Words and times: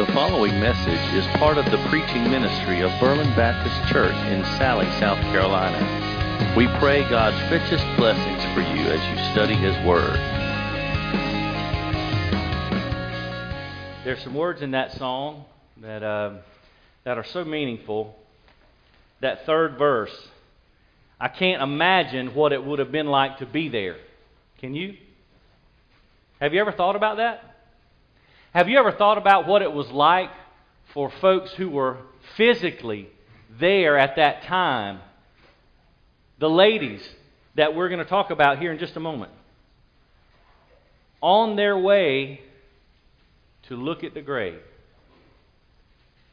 The 0.00 0.12
following 0.14 0.58
message 0.58 1.14
is 1.14 1.26
part 1.36 1.58
of 1.58 1.66
the 1.66 1.76
preaching 1.90 2.30
ministry 2.30 2.80
of 2.80 2.90
Berlin 2.98 3.28
Baptist 3.36 3.92
Church 3.92 4.14
in 4.28 4.42
Salley, 4.56 4.88
South 4.98 5.20
Carolina. 5.24 6.54
We 6.56 6.68
pray 6.78 7.06
God's 7.10 7.36
richest 7.52 7.84
blessings 7.98 8.42
for 8.54 8.62
you 8.62 8.86
as 8.86 9.06
you 9.10 9.32
study 9.32 9.52
His 9.52 9.76
Word. 9.86 10.16
There's 14.02 14.22
some 14.22 14.32
words 14.32 14.62
in 14.62 14.70
that 14.70 14.92
song 14.92 15.44
that, 15.82 16.02
uh, 16.02 16.38
that 17.04 17.18
are 17.18 17.24
so 17.24 17.44
meaningful. 17.44 18.16
That 19.20 19.44
third 19.44 19.76
verse, 19.76 20.16
I 21.20 21.28
can't 21.28 21.60
imagine 21.60 22.34
what 22.34 22.54
it 22.54 22.64
would 22.64 22.78
have 22.78 22.90
been 22.90 23.08
like 23.08 23.36
to 23.40 23.46
be 23.46 23.68
there. 23.68 23.98
Can 24.60 24.74
you? 24.74 24.96
Have 26.40 26.54
you 26.54 26.60
ever 26.62 26.72
thought 26.72 26.96
about 26.96 27.18
that? 27.18 27.49
Have 28.52 28.68
you 28.68 28.78
ever 28.78 28.90
thought 28.90 29.16
about 29.16 29.46
what 29.46 29.62
it 29.62 29.72
was 29.72 29.88
like 29.90 30.30
for 30.92 31.12
folks 31.20 31.52
who 31.52 31.70
were 31.70 31.98
physically 32.36 33.08
there 33.60 33.96
at 33.96 34.16
that 34.16 34.42
time? 34.44 35.00
The 36.40 36.50
ladies 36.50 37.00
that 37.54 37.76
we're 37.76 37.88
going 37.88 38.00
to 38.00 38.04
talk 38.04 38.30
about 38.30 38.58
here 38.58 38.72
in 38.72 38.78
just 38.78 38.96
a 38.96 39.00
moment. 39.00 39.30
On 41.20 41.54
their 41.54 41.78
way 41.78 42.40
to 43.68 43.76
look 43.76 44.02
at 44.02 44.14
the 44.14 44.22
grave, 44.22 44.58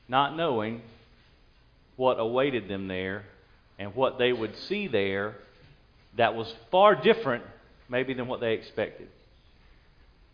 not 0.08 0.36
knowing 0.36 0.82
what 1.98 2.20
awaited 2.20 2.68
them 2.68 2.88
there 2.88 3.26
and 3.78 3.94
what 3.94 4.18
they 4.18 4.34
would 4.34 4.58
see 4.58 4.88
there 4.88 5.36
that 6.16 6.34
was 6.34 6.52
far 6.72 6.96
different, 6.96 7.44
maybe, 7.90 8.16
than 8.16 8.28
what 8.28 8.40
they 8.40 8.54
expected. 8.54 9.10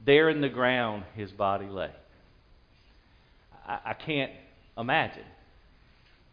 There 0.06 0.30
in 0.30 0.42
the 0.42 0.50
ground, 0.50 1.04
his 1.16 1.32
body 1.32 1.68
lay. 1.68 1.92
I, 3.68 3.80
I 3.86 3.94
can't 3.94 4.32
imagine. 4.78 5.26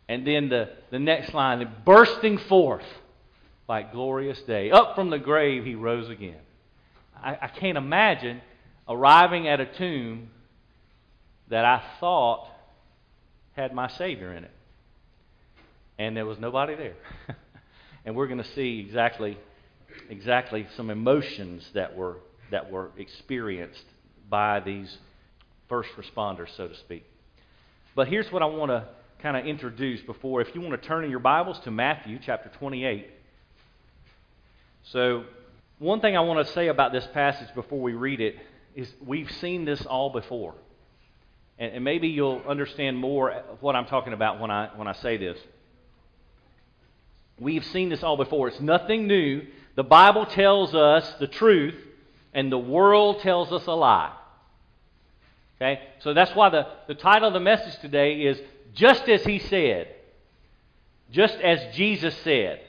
And 0.09 0.27
then 0.27 0.49
the, 0.49 0.71
the 0.91 0.99
next 0.99 1.35
line, 1.35 1.71
bursting 1.85 2.39
forth 2.39 2.85
like 3.69 3.93
glorious 3.93 4.41
day. 4.43 4.73
Up 4.73 4.97
from 4.97 5.11
the 5.11 5.19
grave, 5.19 5.65
he 5.65 5.77
rose 5.77 6.11
again. 6.11 6.41
I, 7.17 7.39
I 7.43 7.47
can't 7.47 7.79
imagine 7.79 8.41
arriving 8.89 9.47
at 9.47 9.61
a 9.61 9.67
tomb 9.67 10.31
that 11.49 11.65
I 11.65 11.81
thought 12.01 12.49
had 13.53 13.73
my 13.73 13.87
Savior 13.89 14.35
in 14.35 14.43
it. 14.43 14.51
And 15.99 16.17
there 16.17 16.27
was 16.27 16.41
nobody 16.41 16.75
there. 16.75 16.97
and 18.05 18.17
we're 18.17 18.27
going 18.27 18.43
to 18.43 18.53
see 18.55 18.81
exactly, 18.81 19.39
exactly 20.09 20.67
some 20.77 20.91
emotions 20.91 21.65
that 21.75 21.95
were 21.95 22.17
that 22.51 22.71
were 22.71 22.91
experienced 22.97 23.85
by 24.29 24.61
these 24.61 24.99
first 25.69 25.91
responders, 25.97 26.55
so 26.57 26.69
to 26.69 26.75
speak. 26.77 27.05
But 27.95 28.09
here's 28.09 28.31
what 28.31 28.43
I 28.43 28.47
want 28.47 28.71
to 28.71 28.87
kind 29.21 29.37
of 29.37 29.47
introduce 29.47 30.01
before. 30.03 30.41
If 30.41 30.55
you 30.55 30.61
want 30.61 30.81
to 30.81 30.89
turn 30.89 31.05
in 31.05 31.11
your 31.11 31.21
Bibles 31.21 31.59
to 31.61 31.71
Matthew 31.71 32.19
chapter 32.25 32.51
28. 32.59 33.09
So, 34.85 35.25
one 35.79 36.01
thing 36.01 36.17
I 36.17 36.21
want 36.21 36.47
to 36.47 36.53
say 36.53 36.69
about 36.69 36.93
this 36.93 37.07
passage 37.09 37.55
before 37.55 37.81
we 37.81 37.93
read 37.93 38.21
it 38.21 38.37
is 38.75 38.91
we've 39.05 39.31
seen 39.33 39.65
this 39.65 39.85
all 39.87 40.11
before. 40.11 40.55
And, 41.59 41.75
and 41.75 41.85
maybe 41.85 42.09
you'll 42.09 42.43
understand 42.49 42.99
more 42.99 43.31
of 43.31 43.63
what 43.63 43.77
I'm 43.77 43.87
talking 43.87 44.13
about 44.13 44.41
when 44.41 44.51
I, 44.51 44.71
when 44.77 44.89
I 44.89 44.93
say 44.93 45.17
this. 45.17 45.39
We've 47.39 47.65
seen 47.67 47.89
this 47.89 48.03
all 48.03 48.17
before. 48.17 48.49
It's 48.49 48.61
nothing 48.61 49.07
new. 49.07 49.47
The 49.75 49.83
Bible 49.83 50.27
tells 50.27 50.75
us 50.75 51.11
the 51.19 51.27
truth 51.27 51.75
and 52.33 52.51
the 52.51 52.59
world 52.59 53.21
tells 53.21 53.53
us 53.53 53.67
a 53.67 53.73
lie. 53.73 54.13
Okay? 55.57 55.81
So 56.01 56.15
that's 56.15 56.35
why 56.35 56.49
the, 56.49 56.67
the 56.89 56.95
title 56.95 57.29
of 57.29 57.35
the 57.35 57.41
message 57.41 57.79
today 57.81 58.23
is 58.23 58.41
Just 58.75 59.09
as 59.09 59.25
He 59.25 59.39
Said. 59.39 59.89
Just 61.11 61.35
as 61.35 61.75
Jesus 61.75 62.17
said. 62.19 62.61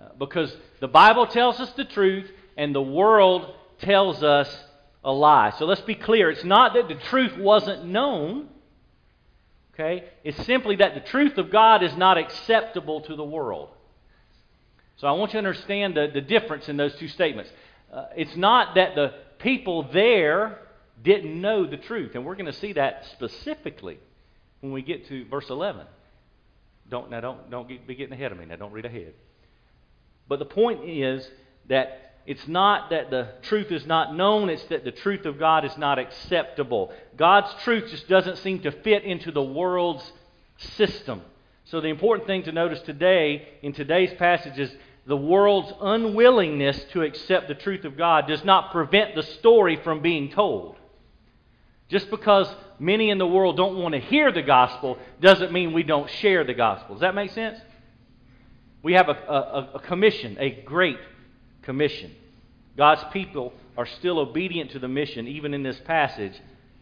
Uh, 0.00 0.08
because 0.18 0.54
the 0.80 0.88
Bible 0.88 1.26
tells 1.26 1.60
us 1.60 1.70
the 1.72 1.84
truth 1.84 2.30
and 2.56 2.74
the 2.74 2.82
world 2.82 3.54
tells 3.78 4.22
us 4.22 4.64
a 5.04 5.12
lie. 5.12 5.50
So 5.58 5.66
let's 5.66 5.82
be 5.82 5.94
clear. 5.94 6.30
It's 6.30 6.44
not 6.44 6.74
that 6.74 6.88
the 6.88 6.94
truth 6.94 7.36
wasn't 7.36 7.84
known. 7.84 8.48
Okay? 9.74 10.04
It's 10.24 10.44
simply 10.46 10.76
that 10.76 10.94
the 10.94 11.00
truth 11.00 11.38
of 11.38 11.50
God 11.50 11.82
is 11.82 11.94
not 11.96 12.18
acceptable 12.18 13.02
to 13.02 13.16
the 13.16 13.24
world. 13.24 13.68
So 14.96 15.06
I 15.08 15.12
want 15.12 15.34
you 15.34 15.40
to 15.40 15.46
understand 15.46 15.96
the, 15.96 16.10
the 16.12 16.20
difference 16.20 16.68
in 16.68 16.76
those 16.76 16.94
two 16.96 17.08
statements 17.08 17.50
uh, 17.92 18.06
it's 18.16 18.36
not 18.36 18.76
that 18.76 18.94
the 18.94 19.12
people 19.38 19.88
there 19.92 20.58
didn't 21.02 21.40
know 21.40 21.66
the 21.66 21.76
truth. 21.76 22.14
And 22.14 22.24
we're 22.24 22.36
going 22.36 22.46
to 22.46 22.52
see 22.52 22.72
that 22.74 23.06
specifically 23.12 23.98
when 24.60 24.72
we 24.72 24.82
get 24.82 25.08
to 25.08 25.26
verse 25.28 25.50
11. 25.50 25.86
Don't, 26.88 27.10
now, 27.10 27.20
don't, 27.20 27.50
don't 27.50 27.68
get, 27.68 27.86
be 27.86 27.94
getting 27.94 28.12
ahead 28.12 28.32
of 28.32 28.38
me. 28.38 28.46
Now, 28.46 28.56
don't 28.56 28.72
read 28.72 28.84
ahead. 28.84 29.14
But 30.28 30.38
the 30.38 30.44
point 30.44 30.88
is 30.88 31.28
that 31.68 32.16
it's 32.26 32.46
not 32.46 32.90
that 32.90 33.10
the 33.10 33.28
truth 33.42 33.72
is 33.72 33.84
not 33.86 34.14
known, 34.14 34.48
it's 34.48 34.64
that 34.64 34.84
the 34.84 34.92
truth 34.92 35.26
of 35.26 35.38
God 35.38 35.64
is 35.64 35.76
not 35.76 35.98
acceptable. 35.98 36.92
God's 37.16 37.52
truth 37.64 37.90
just 37.90 38.08
doesn't 38.08 38.38
seem 38.38 38.60
to 38.60 38.70
fit 38.70 39.04
into 39.04 39.32
the 39.32 39.42
world's 39.42 40.12
system. 40.58 41.22
So, 41.64 41.80
the 41.80 41.88
important 41.88 42.26
thing 42.26 42.44
to 42.44 42.52
notice 42.52 42.80
today, 42.82 43.48
in 43.62 43.72
today's 43.72 44.12
passage, 44.14 44.58
is 44.58 44.70
the 45.06 45.16
world's 45.16 45.72
unwillingness 45.80 46.84
to 46.92 47.02
accept 47.02 47.48
the 47.48 47.54
truth 47.54 47.84
of 47.84 47.96
God 47.96 48.28
does 48.28 48.44
not 48.44 48.70
prevent 48.70 49.14
the 49.14 49.22
story 49.22 49.76
from 49.82 50.00
being 50.00 50.30
told. 50.30 50.76
Just 51.88 52.08
because 52.08 52.48
many 52.78 53.10
in 53.10 53.18
the 53.18 53.26
world 53.26 53.56
don't 53.56 53.78
want 53.78 53.94
to 53.94 54.00
hear 54.00 54.30
the 54.30 54.42
gospel 54.42 54.98
doesn't 55.20 55.52
mean 55.52 55.72
we 55.72 55.82
don't 55.82 56.08
share 56.08 56.44
the 56.44 56.54
gospel. 56.54 56.94
Does 56.94 57.00
that 57.00 57.14
make 57.14 57.32
sense? 57.32 57.58
We 58.82 58.94
have 58.94 59.08
a, 59.08 59.12
a, 59.12 59.70
a 59.74 59.80
commission, 59.80 60.36
a 60.40 60.50
great 60.50 60.98
commission. 61.62 62.14
God's 62.76 63.04
people 63.12 63.52
are 63.76 63.86
still 63.86 64.18
obedient 64.18 64.70
to 64.72 64.78
the 64.78 64.88
mission, 64.88 65.26
even 65.26 65.52
in 65.52 65.62
this 65.62 65.78
passage, 65.80 66.32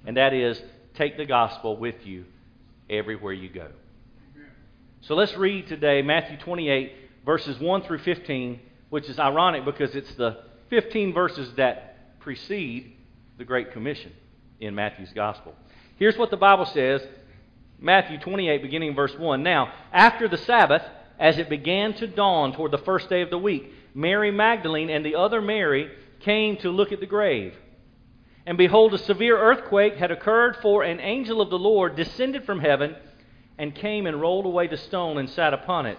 and 0.06 0.16
that 0.16 0.32
is 0.32 0.60
take 0.94 1.16
the 1.16 1.26
gospel 1.26 1.76
with 1.76 2.06
you 2.06 2.24
everywhere 2.88 3.32
you 3.32 3.48
go. 3.48 3.68
So 5.02 5.14
let's 5.14 5.34
read 5.36 5.66
today 5.68 6.02
Matthew 6.02 6.36
28 6.38 6.92
verses 7.30 7.60
1 7.60 7.82
through 7.82 8.00
15, 8.00 8.58
which 8.88 9.08
is 9.08 9.20
ironic 9.20 9.64
because 9.64 9.94
it's 9.94 10.12
the 10.16 10.38
15 10.68 11.14
verses 11.14 11.48
that 11.54 12.18
precede 12.18 12.92
the 13.38 13.44
Great 13.44 13.70
Commission 13.70 14.10
in 14.58 14.74
Matthew's 14.74 15.12
Gospel. 15.12 15.54
Here's 15.96 16.18
what 16.18 16.32
the 16.32 16.36
Bible 16.36 16.66
says 16.66 17.00
Matthew 17.78 18.18
28, 18.18 18.62
beginning 18.62 18.96
verse 18.96 19.16
1. 19.16 19.44
Now, 19.44 19.72
after 19.92 20.26
the 20.26 20.38
Sabbath, 20.38 20.82
as 21.20 21.38
it 21.38 21.48
began 21.48 21.94
to 21.94 22.08
dawn 22.08 22.52
toward 22.52 22.72
the 22.72 22.78
first 22.78 23.08
day 23.08 23.20
of 23.20 23.30
the 23.30 23.38
week, 23.38 23.72
Mary 23.94 24.32
Magdalene 24.32 24.90
and 24.90 25.06
the 25.06 25.14
other 25.14 25.40
Mary 25.40 25.88
came 26.18 26.56
to 26.56 26.70
look 26.70 26.90
at 26.90 26.98
the 26.98 27.06
grave. 27.06 27.54
And 28.44 28.58
behold, 28.58 28.92
a 28.92 28.98
severe 28.98 29.38
earthquake 29.38 29.94
had 29.94 30.10
occurred, 30.10 30.56
for 30.60 30.82
an 30.82 30.98
angel 30.98 31.40
of 31.40 31.50
the 31.50 31.60
Lord 31.60 31.94
descended 31.94 32.44
from 32.44 32.58
heaven 32.58 32.96
and 33.56 33.72
came 33.72 34.08
and 34.08 34.20
rolled 34.20 34.46
away 34.46 34.66
the 34.66 34.76
stone 34.76 35.16
and 35.16 35.30
sat 35.30 35.54
upon 35.54 35.86
it 35.86 35.98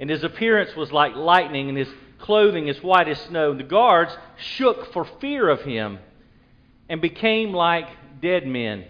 and 0.00 0.08
his 0.10 0.24
appearance 0.24 0.74
was 0.74 0.90
like 0.90 1.14
lightning, 1.14 1.68
and 1.68 1.78
his 1.78 1.88
clothing 2.18 2.68
as 2.68 2.82
white 2.82 3.08
as 3.08 3.20
snow. 3.20 3.54
The 3.54 3.62
guards 3.62 4.16
shook 4.36 4.92
for 4.92 5.04
fear 5.20 5.48
of 5.48 5.62
him 5.62 5.98
and 6.88 7.00
became 7.00 7.52
like 7.52 7.86
dead 8.20 8.46
men. 8.46 8.86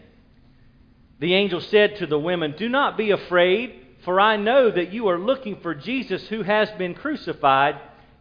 The 1.18 1.34
angel 1.34 1.60
said 1.60 1.96
to 1.96 2.06
the 2.06 2.18
women, 2.18 2.54
Do 2.56 2.68
not 2.68 2.96
be 2.96 3.10
afraid, 3.10 3.74
for 4.04 4.18
I 4.18 4.36
know 4.36 4.70
that 4.70 4.92
you 4.92 5.08
are 5.08 5.18
looking 5.18 5.60
for 5.60 5.74
Jesus 5.74 6.28
who 6.28 6.42
has 6.42 6.70
been 6.72 6.94
crucified. 6.94 7.78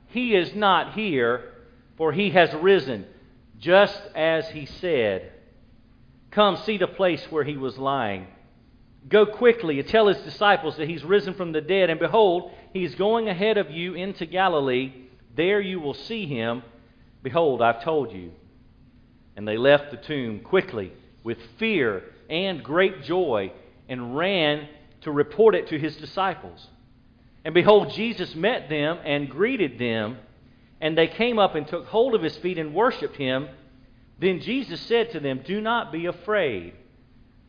He 0.08 0.36
is 0.36 0.54
not 0.54 0.94
here, 0.94 1.54
for 1.96 2.12
he 2.12 2.32
has 2.32 2.54
risen, 2.56 3.06
just 3.60 4.02
as 4.16 4.50
he 4.50 4.66
said. 4.66 5.32
Come 6.32 6.58
see 6.58 6.78
the 6.78 6.88
place 6.88 7.26
where 7.30 7.44
he 7.44 7.56
was 7.56 7.78
lying. 7.78 8.28
Go 9.08 9.26
quickly 9.26 9.80
and 9.80 9.88
tell 9.88 10.08
his 10.08 10.18
disciples 10.18 10.76
that 10.78 10.90
he's 10.90 11.04
risen 11.04 11.34
from 11.34 11.54
the 11.54 11.62
dead, 11.62 11.90
and 11.90 12.00
behold, 12.00 12.52
he's 12.74 12.96
going 12.96 13.28
ahead 13.28 13.58
of 13.58 13.72
you 13.72 13.94
into 13.94 14.26
Galilee. 14.26 14.94
There 15.36 15.62
you 15.62 15.80
will 15.80 15.94
see 15.94 16.26
him. 16.26 16.64
Behold, 17.24 17.62
I've 17.62 17.84
told 17.84 18.12
you. 18.12 18.32
And 19.36 19.48
they 19.48 19.58
left 19.58 19.92
the 19.92 19.98
tomb 19.98 20.42
quickly 20.42 20.92
with 21.24 21.38
fear 21.58 22.04
and 22.30 22.64
great 22.64 23.04
joy 23.04 23.52
and 23.88 24.18
ran 24.18 24.68
to 25.02 25.12
report 25.12 25.56
it 25.56 25.68
to 25.70 25.80
his 25.80 25.96
disciples. 25.98 26.68
And 27.46 27.54
behold, 27.54 27.92
Jesus 27.92 28.36
met 28.36 28.70
them 28.70 29.00
and 29.04 29.30
greeted 29.30 29.80
them. 29.80 30.18
And 30.82 30.98
they 30.98 31.08
came 31.08 31.40
up 31.40 31.56
and 31.56 31.68
took 31.68 31.86
hold 31.88 32.16
of 32.16 32.22
his 32.22 32.38
feet 32.38 32.58
and 32.58 32.74
worshipped 32.74 33.18
him. 33.18 33.50
Then 34.20 34.42
Jesus 34.42 34.82
said 34.82 35.12
to 35.12 35.20
them, 35.20 35.42
Do 35.46 35.62
not 35.62 35.92
be 35.92 36.06
afraid. 36.06 36.74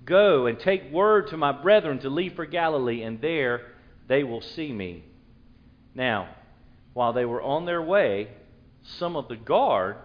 Go 0.04 0.46
and 0.46 0.58
take 0.58 0.90
word 0.92 1.28
to 1.28 1.36
my 1.36 1.52
brethren 1.52 1.98
to 2.00 2.10
leave 2.10 2.34
for 2.34 2.46
Galilee, 2.46 3.02
and 3.02 3.20
there 3.20 3.66
they 4.08 4.24
will 4.24 4.40
see 4.40 4.72
me. 4.72 5.04
Now, 5.94 6.28
while 6.94 7.12
they 7.12 7.24
were 7.24 7.42
on 7.42 7.66
their 7.66 7.82
way, 7.82 8.28
some 8.82 9.16
of 9.16 9.28
the 9.28 9.36
guard 9.36 9.96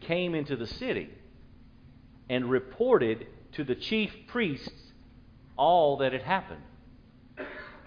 came 0.00 0.34
into 0.34 0.56
the 0.56 0.66
city 0.66 1.10
and 2.28 2.50
reported 2.50 3.26
to 3.52 3.64
the 3.64 3.74
chief 3.74 4.12
priests 4.28 4.92
all 5.56 5.98
that 5.98 6.12
had 6.12 6.22
happened. 6.22 6.62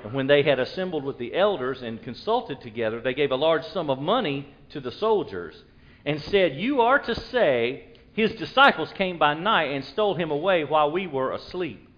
And 0.04 0.14
when 0.14 0.28
they 0.28 0.44
had 0.44 0.60
assembled 0.60 1.04
with 1.04 1.18
the 1.18 1.36
elders 1.36 1.82
and 1.82 2.02
consulted 2.02 2.62
together, 2.62 3.02
they 3.02 3.14
gave 3.14 3.32
a 3.32 3.36
large 3.36 3.66
sum 3.66 3.90
of 3.90 4.00
money 4.00 4.54
to 4.70 4.80
the 4.80 4.92
soldiers 4.92 5.64
and 6.06 6.22
said, 6.22 6.56
You 6.56 6.82
are 6.82 7.00
to 7.00 7.16
say, 7.16 7.86
His 8.14 8.34
disciples 8.34 8.92
came 8.94 9.18
by 9.18 9.34
night 9.34 9.72
and 9.72 9.84
stole 9.84 10.14
him 10.14 10.30
away 10.30 10.64
while 10.64 10.92
we 10.92 11.08
were 11.08 11.32
asleep. 11.32 11.90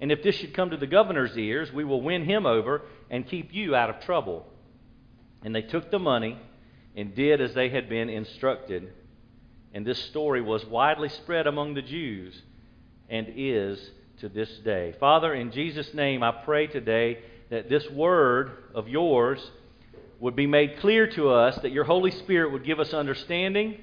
And 0.00 0.10
if 0.10 0.22
this 0.22 0.36
should 0.36 0.54
come 0.54 0.70
to 0.70 0.76
the 0.76 0.86
governor's 0.86 1.36
ears, 1.36 1.72
we 1.72 1.84
will 1.84 2.00
win 2.00 2.24
him 2.24 2.46
over 2.46 2.82
and 3.10 3.28
keep 3.28 3.52
you 3.54 3.74
out 3.74 3.90
of 3.90 4.00
trouble. 4.00 4.46
And 5.44 5.54
they 5.54 5.62
took 5.62 5.90
the 5.90 5.98
money 5.98 6.38
and 6.96 7.14
did 7.14 7.40
as 7.40 7.54
they 7.54 7.68
had 7.68 7.88
been 7.88 8.08
instructed. 8.08 8.90
And 9.72 9.86
this 9.86 9.98
story 10.04 10.40
was 10.40 10.64
widely 10.64 11.08
spread 11.08 11.46
among 11.46 11.74
the 11.74 11.82
Jews 11.82 12.40
and 13.08 13.26
is 13.36 13.90
to 14.20 14.28
this 14.28 14.50
day. 14.58 14.94
Father, 14.98 15.34
in 15.34 15.52
Jesus' 15.52 15.92
name, 15.92 16.22
I 16.22 16.32
pray 16.32 16.66
today 16.66 17.18
that 17.50 17.68
this 17.68 17.88
word 17.90 18.52
of 18.74 18.88
yours 18.88 19.50
would 20.20 20.36
be 20.36 20.46
made 20.46 20.78
clear 20.78 21.06
to 21.08 21.30
us, 21.30 21.56
that 21.56 21.72
your 21.72 21.84
Holy 21.84 22.10
Spirit 22.10 22.52
would 22.52 22.64
give 22.64 22.80
us 22.80 22.94
understanding, 22.94 23.78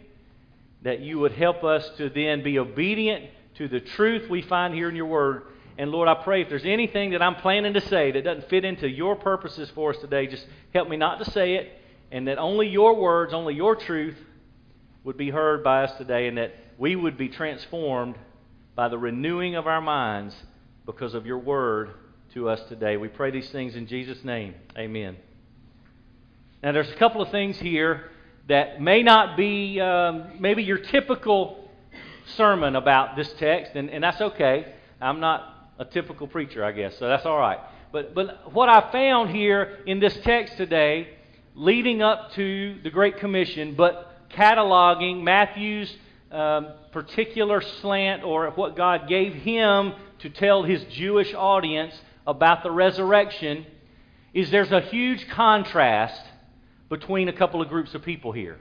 that 0.81 1.02
you 1.02 1.19
would 1.19 1.34
help 1.34 1.63
us 1.63 1.88
to 1.98 2.10
then 2.10 2.42
be 2.42 2.58
obedient 2.58 3.30
to 3.56 3.68
the 3.68 3.80
truth 3.80 4.30
we 4.30 4.42
find 4.42 4.74
here 4.74 4.90
in 4.90 4.96
your 4.96 5.06
word. 5.06 5.44
And 5.78 5.92
Lord, 5.92 6.08
I 6.08 6.16
pray 6.16 6.42
if 6.42 6.50
there's 6.50 6.66
anything 6.66 7.12
that 7.12 7.22
I'm 7.22 7.36
planning 7.36 7.74
to 7.74 7.82
say 7.82 8.12
that 8.12 8.24
doesn't 8.24 8.50
fit 8.50 8.66
into 8.66 8.88
your 8.88 9.16
purposes 9.16 9.72
for 9.74 9.94
us 9.94 9.98
today, 10.02 10.28
just 10.28 10.46
help 10.74 10.90
me 10.90 10.98
not 10.98 11.20
to 11.20 11.32
say 11.32 11.56
it, 11.56 11.72
and 12.12 12.28
that 12.28 12.38
only 12.38 12.68
your 12.68 12.96
words, 12.96 13.34
only 13.34 13.56
your 13.56 13.76
truth 13.76 14.18
would 15.04 15.18
be 15.18 15.30
heard 15.30 15.64
by 15.64 15.84
us 15.84 15.98
today, 15.98 16.28
and 16.28 16.38
that 16.38 16.54
we 16.78 16.96
would 16.96 17.18
be 17.18 17.30
transformed 17.30 18.16
by 18.76 18.90
the 18.90 18.98
renewing 18.98 19.56
of 19.56 19.68
our 19.68 19.82
minds 19.82 20.36
because 20.86 21.14
of 21.14 21.26
your 21.26 21.40
word 21.40 21.92
to 22.34 22.50
us 22.50 22.62
today. 22.70 22.98
We 22.98 23.08
pray 23.08 23.32
these 23.32 23.50
things 23.50 23.76
in 23.76 23.88
Jesus' 23.88 24.24
name. 24.24 24.56
Amen. 24.78 25.18
Now, 26.64 26.72
there's 26.72 26.92
a 26.92 26.96
couple 26.96 27.22
of 27.22 27.32
things 27.32 27.58
here 27.58 28.12
that 28.48 28.82
may 28.82 29.04
not 29.04 29.38
be 29.38 29.80
um, 29.80 30.34
maybe 30.40 30.64
your 30.64 30.78
typical 30.78 31.70
sermon 32.36 32.76
about 32.76 33.16
this 33.16 33.32
text, 33.34 33.72
and, 33.76 33.90
and 33.90 34.04
that's 34.04 34.22
okay. 34.22 34.74
I'm 35.00 35.20
not 35.20 35.61
a 35.81 35.86
typical 35.86 36.28
preacher, 36.28 36.63
I 36.63 36.74
guess, 36.74 36.95
so 37.00 37.07
that's 37.07 37.25
all 37.25 37.39
right. 37.39 37.57
But, 37.92 38.13
but 38.13 38.54
what 38.54 38.69
I 38.69 38.92
found 38.92 39.31
here 39.31 39.80
in 39.88 40.00
this 40.00 40.16
text 40.18 40.56
today, 40.56 41.10
leading 41.56 42.04
up 42.04 42.33
to 42.33 42.78
the 42.83 42.92
Great 42.92 43.18
Commission, 43.18 43.74
but 43.75 44.30
cataloging 44.30 45.24
Matthew's 45.24 45.92
um, 46.31 46.68
particular 46.92 47.62
slant 47.81 48.24
or 48.24 48.51
what 48.51 48.78
God 48.78 49.10
gave 49.10 49.33
him 49.33 49.94
to 50.19 50.30
tell 50.30 50.62
his 50.62 50.83
Jewish 50.83 51.33
audience 51.33 52.00
about 52.27 52.62
the 52.62 52.69
resurrection 52.69 53.66
is 54.36 54.51
there's 54.51 54.72
a 54.72 54.81
huge 54.81 55.27
contrast 55.30 56.22
between 56.89 57.27
a 57.27 57.34
couple 57.34 57.60
of 57.60 57.69
groups 57.69 57.95
of 57.95 58.04
people 58.04 58.31
here. 58.31 58.60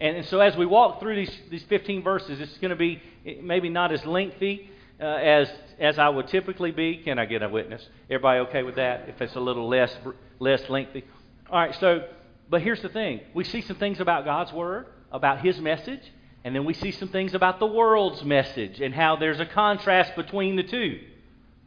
And, 0.00 0.26
so 0.26 0.40
as 0.40 0.56
we 0.56 0.66
walk 0.66 0.98
through 0.98 1.14
these, 1.14 1.38
these 1.48 1.62
15 1.68 2.02
verses, 2.02 2.40
it's 2.40 2.58
going 2.58 2.70
to 2.70 2.76
be 2.76 3.00
maybe 3.40 3.68
not 3.68 3.92
as 3.92 4.04
lengthy 4.04 4.68
uh, 5.00 5.04
as, 5.04 5.50
as 5.78 5.98
I 5.98 6.08
would 6.08 6.28
typically 6.28 6.70
be. 6.70 6.98
Can 6.98 7.18
I 7.18 7.24
get 7.24 7.42
a 7.42 7.48
witness? 7.48 7.86
Everybody 8.08 8.40
okay 8.48 8.62
with 8.62 8.76
that? 8.76 9.08
If 9.08 9.20
it's 9.20 9.34
a 9.34 9.40
little 9.40 9.68
less, 9.68 9.94
less 10.38 10.68
lengthy? 10.68 11.04
All 11.50 11.58
right, 11.58 11.74
so, 11.80 12.08
but 12.48 12.62
here's 12.62 12.82
the 12.82 12.88
thing 12.88 13.20
we 13.34 13.44
see 13.44 13.62
some 13.62 13.76
things 13.76 14.00
about 14.00 14.24
God's 14.24 14.52
Word, 14.52 14.86
about 15.10 15.40
His 15.40 15.58
message, 15.60 16.02
and 16.44 16.54
then 16.54 16.64
we 16.64 16.74
see 16.74 16.90
some 16.92 17.08
things 17.08 17.34
about 17.34 17.58
the 17.58 17.66
world's 17.66 18.24
message 18.24 18.80
and 18.80 18.94
how 18.94 19.16
there's 19.16 19.40
a 19.40 19.46
contrast 19.46 20.16
between 20.16 20.56
the 20.56 20.62
two. 20.62 21.00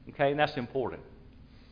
Okay, 0.10 0.32
and 0.32 0.40
that's 0.40 0.58
important. 0.58 1.02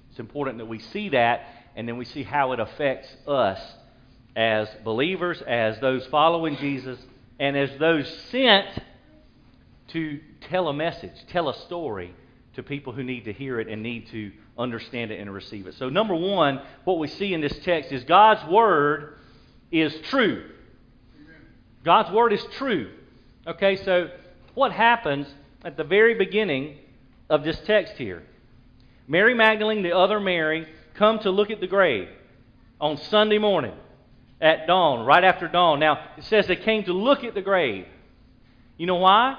It's 0.09 0.19
important 0.19 0.57
that 0.57 0.67
we 0.67 0.79
see 0.79 1.09
that 1.09 1.45
and 1.75 1.87
then 1.87 1.97
we 1.97 2.05
see 2.05 2.23
how 2.23 2.51
it 2.51 2.59
affects 2.59 3.07
us 3.27 3.59
as 4.35 4.69
believers, 4.83 5.41
as 5.41 5.79
those 5.79 6.05
following 6.07 6.57
Jesus, 6.57 6.99
and 7.39 7.57
as 7.57 7.69
those 7.79 8.07
sent 8.29 8.67
to 9.93 10.19
tell 10.49 10.67
a 10.67 10.73
message, 10.73 11.13
tell 11.27 11.49
a 11.49 11.53
story 11.61 12.13
to 12.55 12.63
people 12.63 12.93
who 12.93 13.03
need 13.03 13.25
to 13.25 13.33
hear 13.33 13.59
it 13.59 13.67
and 13.67 13.81
need 13.81 14.07
to 14.09 14.31
understand 14.57 15.11
it 15.11 15.19
and 15.19 15.33
receive 15.33 15.67
it. 15.67 15.75
So, 15.75 15.89
number 15.89 16.15
one, 16.15 16.61
what 16.83 16.99
we 16.99 17.07
see 17.07 17.33
in 17.33 17.41
this 17.41 17.57
text 17.59 17.91
is 17.91 18.03
God's 18.03 18.45
Word 18.49 19.17
is 19.71 19.95
true. 20.09 20.49
God's 21.83 22.11
Word 22.11 22.33
is 22.33 22.43
true. 22.57 22.91
Okay, 23.47 23.77
so 23.77 24.09
what 24.53 24.71
happens 24.71 25.27
at 25.63 25.77
the 25.77 25.83
very 25.83 26.15
beginning 26.15 26.77
of 27.29 27.43
this 27.43 27.57
text 27.65 27.93
here? 27.93 28.23
Mary 29.07 29.33
Magdalene, 29.33 29.81
the 29.81 29.95
other 29.95 30.19
Mary, 30.19 30.67
come 30.93 31.19
to 31.19 31.31
look 31.31 31.49
at 31.49 31.59
the 31.59 31.67
grave 31.67 32.09
on 32.79 32.97
Sunday 32.97 33.37
morning 33.37 33.73
at 34.39 34.67
dawn, 34.67 35.05
right 35.05 35.23
after 35.23 35.47
dawn. 35.47 35.79
Now, 35.79 36.03
it 36.17 36.23
says 36.25 36.47
they 36.47 36.55
came 36.55 36.83
to 36.83 36.93
look 36.93 37.23
at 37.23 37.33
the 37.33 37.41
grave. 37.41 37.85
You 38.77 38.87
know 38.87 38.95
why? 38.95 39.37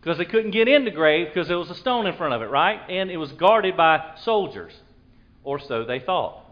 Because 0.00 0.18
they 0.18 0.24
couldn't 0.24 0.52
get 0.52 0.68
in 0.68 0.84
the 0.84 0.90
grave 0.90 1.28
because 1.28 1.48
there 1.48 1.58
was 1.58 1.70
a 1.70 1.74
stone 1.74 2.06
in 2.06 2.16
front 2.16 2.32
of 2.32 2.42
it, 2.42 2.46
right? 2.46 2.80
And 2.88 3.10
it 3.10 3.18
was 3.18 3.32
guarded 3.32 3.76
by 3.76 4.14
soldiers, 4.22 4.72
or 5.44 5.58
so 5.58 5.84
they 5.84 6.00
thought. 6.00 6.46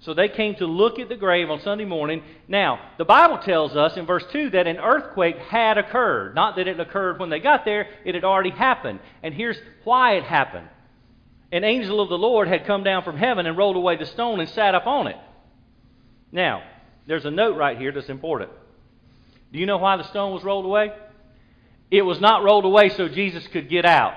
So 0.00 0.14
they 0.14 0.28
came 0.28 0.54
to 0.56 0.66
look 0.66 0.98
at 0.98 1.10
the 1.10 1.16
grave 1.16 1.50
on 1.50 1.60
Sunday 1.60 1.84
morning. 1.84 2.22
Now, 2.48 2.80
the 2.96 3.04
Bible 3.04 3.38
tells 3.38 3.76
us 3.76 3.98
in 3.98 4.06
verse 4.06 4.24
2 4.32 4.50
that 4.50 4.66
an 4.66 4.78
earthquake 4.78 5.36
had 5.36 5.76
occurred. 5.76 6.34
Not 6.34 6.56
that 6.56 6.66
it 6.66 6.80
occurred 6.80 7.20
when 7.20 7.28
they 7.28 7.38
got 7.38 7.66
there, 7.66 7.86
it 8.04 8.14
had 8.14 8.24
already 8.24 8.50
happened. 8.50 9.00
And 9.22 9.34
here's 9.34 9.58
why 9.84 10.14
it 10.14 10.24
happened 10.24 10.68
an 11.52 11.64
angel 11.64 12.00
of 12.00 12.08
the 12.08 12.18
Lord 12.18 12.46
had 12.46 12.64
come 12.64 12.84
down 12.84 13.02
from 13.02 13.16
heaven 13.16 13.44
and 13.44 13.58
rolled 13.58 13.76
away 13.76 13.96
the 13.96 14.06
stone 14.06 14.38
and 14.38 14.48
sat 14.48 14.74
up 14.74 14.86
on 14.86 15.08
it. 15.08 15.16
Now, 16.30 16.62
there's 17.06 17.24
a 17.24 17.30
note 17.30 17.56
right 17.56 17.76
here 17.76 17.90
that's 17.90 18.08
important. 18.08 18.50
Do 19.52 19.58
you 19.58 19.66
know 19.66 19.78
why 19.78 19.96
the 19.96 20.04
stone 20.04 20.32
was 20.32 20.44
rolled 20.44 20.64
away? 20.64 20.92
It 21.90 22.02
was 22.02 22.20
not 22.20 22.44
rolled 22.44 22.64
away 22.64 22.88
so 22.90 23.08
Jesus 23.08 23.46
could 23.48 23.68
get 23.68 23.84
out. 23.84 24.14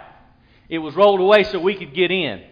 It 0.70 0.78
was 0.78 0.96
rolled 0.96 1.20
away 1.20 1.44
so 1.44 1.60
we 1.60 1.76
could 1.76 1.94
get 1.94 2.12
in. 2.12 2.44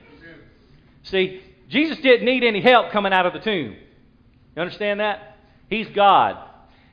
See, 1.04 1.42
Jesus 1.70 1.98
didn't 2.00 2.26
need 2.26 2.44
any 2.44 2.62
help 2.62 2.92
coming 2.92 3.14
out 3.14 3.26
of 3.26 3.34
the 3.34 3.40
tomb. 3.40 3.76
You 4.56 4.62
understand 4.62 5.00
that? 5.00 5.38
He's 5.70 5.88
God. 5.90 6.38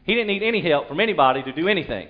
He 0.04 0.14
didn't 0.14 0.28
need 0.28 0.42
any 0.42 0.62
help 0.62 0.88
from 0.88 1.00
anybody 1.00 1.42
to 1.42 1.52
do 1.52 1.68
anything. 1.68 2.08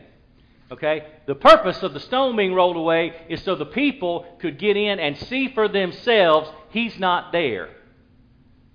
Okay? 0.70 1.06
The 1.26 1.34
purpose 1.34 1.82
of 1.82 1.94
the 1.94 2.00
stone 2.00 2.36
being 2.36 2.52
rolled 2.52 2.76
away 2.76 3.14
is 3.28 3.42
so 3.42 3.54
the 3.54 3.66
people 3.66 4.26
could 4.40 4.58
get 4.58 4.76
in 4.76 4.98
and 4.98 5.16
see 5.16 5.48
for 5.48 5.66
themselves 5.66 6.50
he's 6.70 6.98
not 6.98 7.32
there. 7.32 7.70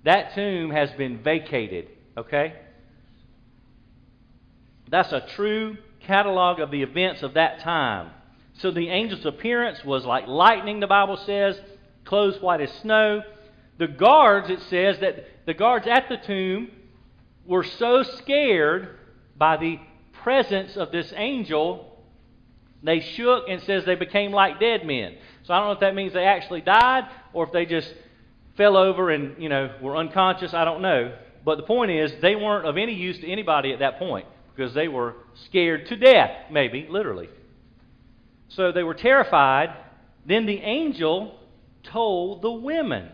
That 0.02 0.34
tomb 0.34 0.70
has 0.70 0.90
been 0.92 1.22
vacated. 1.22 1.88
Okay? 2.16 2.54
That's 4.88 5.12
a 5.12 5.20
true 5.20 5.78
catalog 6.04 6.60
of 6.60 6.70
the 6.70 6.82
events 6.82 7.22
of 7.22 7.34
that 7.34 7.60
time. 7.60 8.10
So 8.54 8.70
the 8.70 8.88
angel's 8.90 9.26
appearance 9.26 9.84
was 9.84 10.04
like 10.04 10.26
lightning, 10.28 10.80
the 10.80 10.86
Bible 10.86 11.16
says, 11.16 11.60
clothes 12.04 12.40
white 12.40 12.60
as 12.60 12.72
snow. 12.82 13.22
The 13.78 13.88
guards, 13.88 14.50
it 14.50 14.60
says 14.62 15.00
that 15.00 15.46
the 15.46 15.54
guards 15.54 15.86
at 15.88 16.08
the 16.08 16.16
tomb 16.16 16.70
were 17.44 17.64
so 17.64 18.02
scared 18.02 18.98
by 19.36 19.56
the 19.56 19.80
presence 20.22 20.76
of 20.76 20.92
this 20.92 21.12
angel, 21.16 21.98
they 22.82 23.00
shook 23.00 23.48
and 23.48 23.62
says 23.62 23.84
they 23.84 23.96
became 23.96 24.30
like 24.30 24.60
dead 24.60 24.86
men. 24.86 25.16
So 25.42 25.52
I 25.52 25.58
don't 25.58 25.68
know 25.68 25.72
if 25.72 25.80
that 25.80 25.94
means 25.94 26.12
they 26.12 26.24
actually 26.24 26.60
died 26.60 27.08
or 27.32 27.46
if 27.46 27.52
they 27.52 27.66
just 27.66 27.92
fell 28.56 28.76
over 28.76 29.10
and, 29.10 29.42
you 29.42 29.48
know, 29.48 29.74
were 29.82 29.96
unconscious. 29.96 30.54
I 30.54 30.64
don't 30.64 30.80
know. 30.82 31.16
But 31.44 31.56
the 31.56 31.64
point 31.64 31.90
is, 31.90 32.12
they 32.22 32.36
weren't 32.36 32.66
of 32.66 32.76
any 32.78 32.94
use 32.94 33.18
to 33.18 33.30
anybody 33.30 33.72
at 33.72 33.80
that 33.80 33.98
point 33.98 34.26
because 34.54 34.72
they 34.74 34.88
were 34.88 35.16
scared 35.46 35.86
to 35.88 35.96
death, 35.96 36.50
maybe, 36.50 36.86
literally. 36.88 37.28
So 38.48 38.72
they 38.72 38.82
were 38.82 38.94
terrified. 38.94 39.74
Then 40.26 40.46
the 40.46 40.58
angel 40.58 41.38
told 41.82 42.42
the 42.42 42.50
women. 42.50 43.10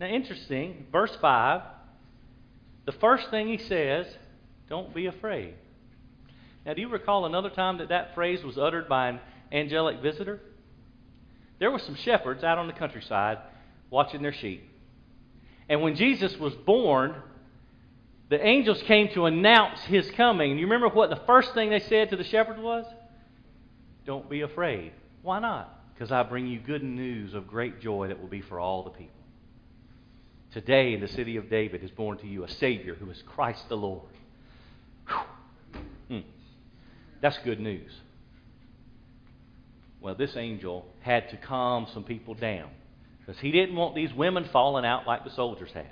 Now, 0.00 0.06
interesting, 0.06 0.86
verse 0.90 1.16
5, 1.20 1.62
the 2.84 2.92
first 2.92 3.30
thing 3.30 3.48
he 3.48 3.58
says, 3.58 4.06
don't 4.68 4.94
be 4.94 5.06
afraid. 5.06 5.54
Now, 6.66 6.74
do 6.74 6.80
you 6.80 6.88
recall 6.88 7.26
another 7.26 7.50
time 7.50 7.78
that 7.78 7.90
that 7.90 8.14
phrase 8.14 8.42
was 8.42 8.58
uttered 8.58 8.88
by 8.88 9.08
an 9.08 9.20
angelic 9.52 10.00
visitor? 10.00 10.40
There 11.58 11.70
were 11.70 11.78
some 11.78 11.94
shepherds 11.94 12.42
out 12.42 12.58
on 12.58 12.66
the 12.66 12.72
countryside 12.72 13.38
watching 13.90 14.22
their 14.22 14.32
sheep. 14.32 14.68
And 15.68 15.80
when 15.82 15.94
Jesus 15.94 16.36
was 16.36 16.54
born, 16.54 17.14
the 18.28 18.44
angels 18.44 18.82
came 18.82 19.08
to 19.10 19.26
announce 19.26 19.80
his 19.82 20.10
coming. 20.12 20.50
And 20.50 20.60
you 20.60 20.66
remember 20.66 20.88
what 20.88 21.10
the 21.10 21.20
first 21.26 21.52
thing 21.54 21.70
they 21.70 21.80
said 21.80 22.10
to 22.10 22.16
the 22.16 22.24
shepherds 22.24 22.60
was? 22.60 22.86
Don't 24.06 24.28
be 24.28 24.40
afraid. 24.40 24.92
Why 25.22 25.40
not? 25.40 25.70
Because 25.94 26.10
I 26.10 26.22
bring 26.22 26.46
you 26.46 26.58
good 26.58 26.82
news 26.82 27.34
of 27.34 27.46
great 27.46 27.80
joy 27.80 28.08
that 28.08 28.20
will 28.20 28.28
be 28.28 28.40
for 28.40 28.58
all 28.58 28.82
the 28.82 28.90
people. 28.90 29.14
Today, 30.52 30.94
in 30.94 31.00
the 31.00 31.08
city 31.08 31.36
of 31.36 31.50
David, 31.50 31.82
is 31.82 31.90
born 31.90 32.18
to 32.18 32.26
you 32.26 32.44
a 32.44 32.48
Savior 32.48 32.94
who 32.94 33.10
is 33.10 33.22
Christ 33.26 33.68
the 33.68 33.76
Lord. 33.76 34.08
Hmm. 36.08 36.20
That's 37.20 37.38
good 37.38 37.60
news. 37.60 37.90
Well, 40.00 40.14
this 40.14 40.36
angel 40.36 40.86
had 41.00 41.30
to 41.30 41.36
calm 41.38 41.86
some 41.92 42.04
people 42.04 42.34
down 42.34 42.68
because 43.20 43.40
he 43.40 43.50
didn't 43.50 43.74
want 43.74 43.94
these 43.94 44.12
women 44.12 44.44
falling 44.52 44.84
out 44.84 45.06
like 45.06 45.24
the 45.24 45.30
soldiers 45.30 45.70
had. 45.72 45.90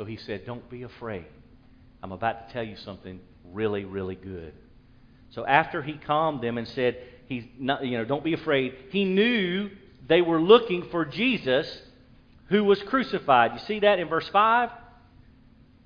So 0.00 0.06
he 0.06 0.16
said, 0.16 0.46
Don't 0.46 0.66
be 0.70 0.84
afraid. 0.84 1.26
I'm 2.02 2.12
about 2.12 2.48
to 2.48 2.54
tell 2.54 2.64
you 2.64 2.74
something 2.74 3.20
really, 3.52 3.84
really 3.84 4.14
good. 4.14 4.54
So 5.28 5.44
after 5.44 5.82
he 5.82 5.92
calmed 5.92 6.40
them 6.40 6.56
and 6.56 6.66
said, 6.66 6.96
He's 7.26 7.44
not, 7.58 7.84
you 7.84 7.98
know, 7.98 8.06
don't 8.06 8.24
be 8.24 8.32
afraid, 8.32 8.76
he 8.88 9.04
knew 9.04 9.68
they 10.08 10.22
were 10.22 10.40
looking 10.40 10.88
for 10.90 11.04
Jesus 11.04 11.82
who 12.46 12.64
was 12.64 12.82
crucified. 12.84 13.52
You 13.52 13.58
see 13.58 13.80
that 13.80 13.98
in 13.98 14.08
verse 14.08 14.26
5? 14.30 14.70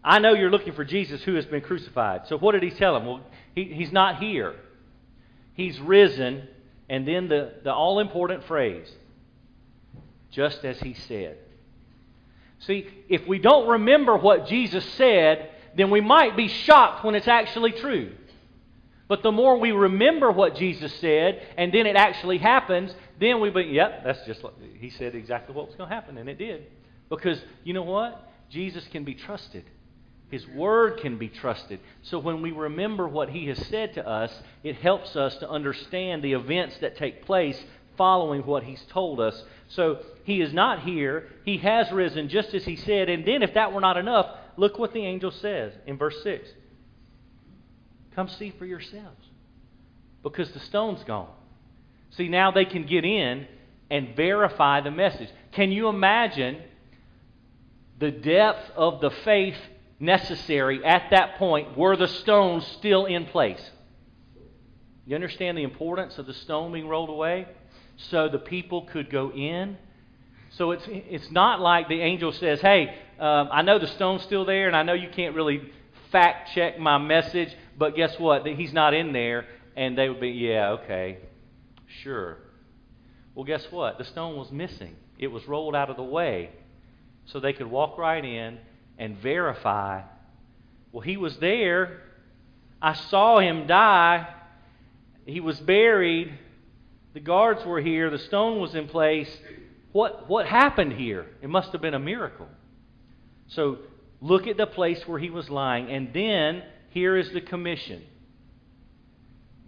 I 0.05 0.21
know 0.21 0.33
you're 0.33 0.53
looking 0.53 0.75
for 0.75 0.85
Jesus 0.85 1.21
who 1.25 1.35
has 1.35 1.47
been 1.47 1.63
crucified. 1.63 2.29
So 2.29 2.39
what 2.39 2.53
did 2.53 2.63
he 2.63 2.71
tell 2.71 2.95
them? 2.95 3.07
Well, 3.07 3.21
he, 3.57 3.65
he's 3.65 3.91
not 3.91 4.21
here. 4.21 4.55
He's 5.55 5.81
risen. 5.81 6.47
And 6.89 7.09
then 7.09 7.27
the, 7.27 7.55
the 7.65 7.75
all 7.75 7.99
important 7.99 8.45
phrase, 8.45 8.89
just 10.31 10.65
as 10.65 10.79
he 10.79 10.95
said. 10.95 11.37
See, 12.61 12.87
if 13.09 13.27
we 13.27 13.39
don't 13.39 13.69
remember 13.69 14.17
what 14.17 14.47
Jesus 14.47 14.85
said, 14.95 15.51
then 15.77 15.91
we 15.91 16.01
might 16.01 16.37
be 16.37 16.49
shocked 16.49 17.05
when 17.05 17.15
it's 17.15 17.29
actually 17.29 17.73
true. 17.73 18.13
But 19.07 19.23
the 19.23 19.33
more 19.33 19.59
we 19.59 19.73
remember 19.73 20.31
what 20.31 20.57
Jesus 20.57 20.93
said, 20.95 21.47
and 21.59 21.73
then 21.73 21.87
it 21.87 21.97
actually 21.97 22.39
happens, 22.39 22.95
then 23.21 23.41
we 23.41 23.51
be, 23.51 23.63
yep, 23.65 24.03
that's 24.05 24.25
just 24.27 24.43
like 24.43 24.55
he 24.79 24.91
said 24.91 25.15
exactly 25.15 25.55
what 25.55 25.67
was 25.67 25.77
going 25.77 25.91
to 25.91 25.95
happen, 25.95 26.17
and 26.17 26.29
it 26.29 26.39
did. 26.39 26.67
Because 27.11 27.39
you 27.65 27.75
know 27.75 27.83
what? 27.83 28.31
Jesus 28.49 28.87
can 28.89 29.05
be 29.05 29.15
trusted. 29.15 29.65
His 30.31 30.47
word 30.49 31.01
can 31.01 31.19
be 31.19 31.29
trusted. 31.29 31.81
So 32.03 32.19
when 32.19 32.41
we 32.41 32.51
remember 32.51 33.07
what 33.07 33.29
he 33.29 33.47
has 33.49 33.59
said 33.67 33.95
to 33.95 34.09
us, 34.09 34.33
it 34.63 34.77
helps 34.77 35.17
us 35.17 35.37
to 35.37 35.49
understand 35.49 36.25
the 36.25 36.33
events 36.33 36.79
that 36.79 36.97
take 36.97 37.27
place 37.27 37.63
following 37.97 38.43
what 38.43 38.63
he's 38.63 38.83
told 38.91 39.21
us. 39.21 39.43
So 39.69 39.99
he 40.25 40.41
is 40.41 40.53
not 40.53 40.83
here. 40.83 41.29
He 41.45 41.59
has 41.59 41.91
risen 41.93 42.29
just 42.29 42.55
as 42.55 42.65
he 42.65 42.77
said. 42.77 43.09
And 43.09 43.25
then, 43.27 43.43
if 43.43 43.55
that 43.55 43.73
were 43.73 43.81
not 43.81 43.97
enough, 43.97 44.27
look 44.57 44.79
what 44.79 44.93
the 44.93 45.05
angel 45.05 45.31
says 45.31 45.73
in 45.87 45.99
verse 45.99 46.17
6. 46.23 46.49
Come 48.15 48.29
see 48.29 48.51
for 48.59 48.67
yourselves. 48.67 49.27
Because 50.23 50.51
the 50.53 50.61
stone's 50.61 51.05
gone. 51.05 51.31
See, 52.11 52.29
now 52.29 52.51
they 52.51 52.65
can 52.65 52.87
get 52.87 53.05
in 53.05 53.47
and 53.91 54.17
verify 54.17 54.81
the 54.81 54.91
message. 54.91 55.29
Can 55.53 55.73
you 55.73 55.89
imagine 55.89 56.59
the 57.99 58.11
depth 58.11 58.71
of 58.77 59.01
the 59.01 59.11
faith 59.11 59.57
necessary 60.01 60.85
at 60.85 61.11
that 61.11 61.37
point 61.39 61.77
were 61.77 61.97
the 61.97 62.09
stones 62.09 62.67
still 62.79 63.07
in 63.07 63.27
place? 63.27 63.71
You 65.07 65.15
understand 65.15 65.59
the 65.59 65.63
importance 65.63 66.19
of 66.19 66.27
the 66.27 66.35
stone 66.35 66.73
being 66.73 66.89
rolled 66.89 67.11
away? 67.11 67.47
So 67.97 68.29
the 68.29 68.39
people 68.39 68.83
could 68.83 69.11
go 69.11 69.31
in. 69.31 69.77
So 70.51 70.71
it's, 70.73 70.85
it's 70.89 71.31
not 71.31 71.61
like 71.61 71.89
the 71.89 72.01
angel 72.01 72.33
says, 72.33 72.61
Hey, 72.61 72.97
um, 73.19 73.49
I 73.51 73.63
know 73.63 73.79
the 73.79 73.87
stone's 73.89 74.23
still 74.23 74.45
there, 74.45 74.67
and 74.67 74.77
I 74.77 74.83
know 74.83 74.93
you 74.93 75.09
can't 75.09 75.35
really 75.35 75.63
fact 76.13 76.51
check 76.55 76.79
my 76.79 76.99
message, 76.99 77.55
but 77.79 77.97
guess 77.97 78.19
what? 78.19 78.47
He's 78.47 78.73
not 78.73 78.95
in 78.95 79.13
there. 79.13 79.47
And 79.77 79.99
they 79.99 80.09
would 80.09 80.21
be, 80.21 80.31
Yeah, 80.31 80.71
okay, 80.73 81.19
sure. 82.03 82.39
Well, 83.35 83.45
guess 83.45 83.67
what? 83.71 83.99
The 83.99 84.05
stone 84.05 84.37
was 84.37 84.53
missing, 84.53 84.97
it 85.19 85.29
was 85.29 85.47
rolled 85.47 85.75
out 85.75 85.91
of 85.91 85.97
the 85.97 86.03
way. 86.03 86.51
So 87.27 87.41
they 87.41 87.55
could 87.55 87.69
walk 87.69 87.97
right 87.97 88.25
in 88.25 88.59
and 88.99 89.17
verify 89.17 90.03
well, 90.95 91.01
he 91.01 91.17
was 91.17 91.37
there. 91.39 92.03
I 92.81 92.93
saw 92.93 93.41
him 93.41 93.67
die. 93.67 94.33
He 95.27 95.41
was 95.41 95.59
buried. 95.59 96.33
The 97.15 97.21
guards 97.21 97.65
were 97.65 97.81
here. 97.81 98.11
The 98.11 98.19
stone 98.19 98.61
was 98.61 98.75
in 98.75 98.89
place. 98.89 99.31
What, 99.93 100.29
what 100.29 100.47
happened 100.47 100.95
here? 100.95 101.27
It 101.41 101.49
must 101.49 101.71
have 101.73 101.81
been 101.81 101.95
a 101.95 102.01
miracle. 102.01 102.49
So 103.47 103.79
look 104.21 104.47
at 104.49 104.57
the 104.57 104.67
place 104.67 105.01
where 105.07 105.19
he 105.19 105.31
was 105.31 105.49
lying. 105.49 105.89
And 105.91 106.13
then 106.13 106.65
here 106.91 107.17
is 107.17 107.31
the 107.31 107.41
commission. 107.41 108.03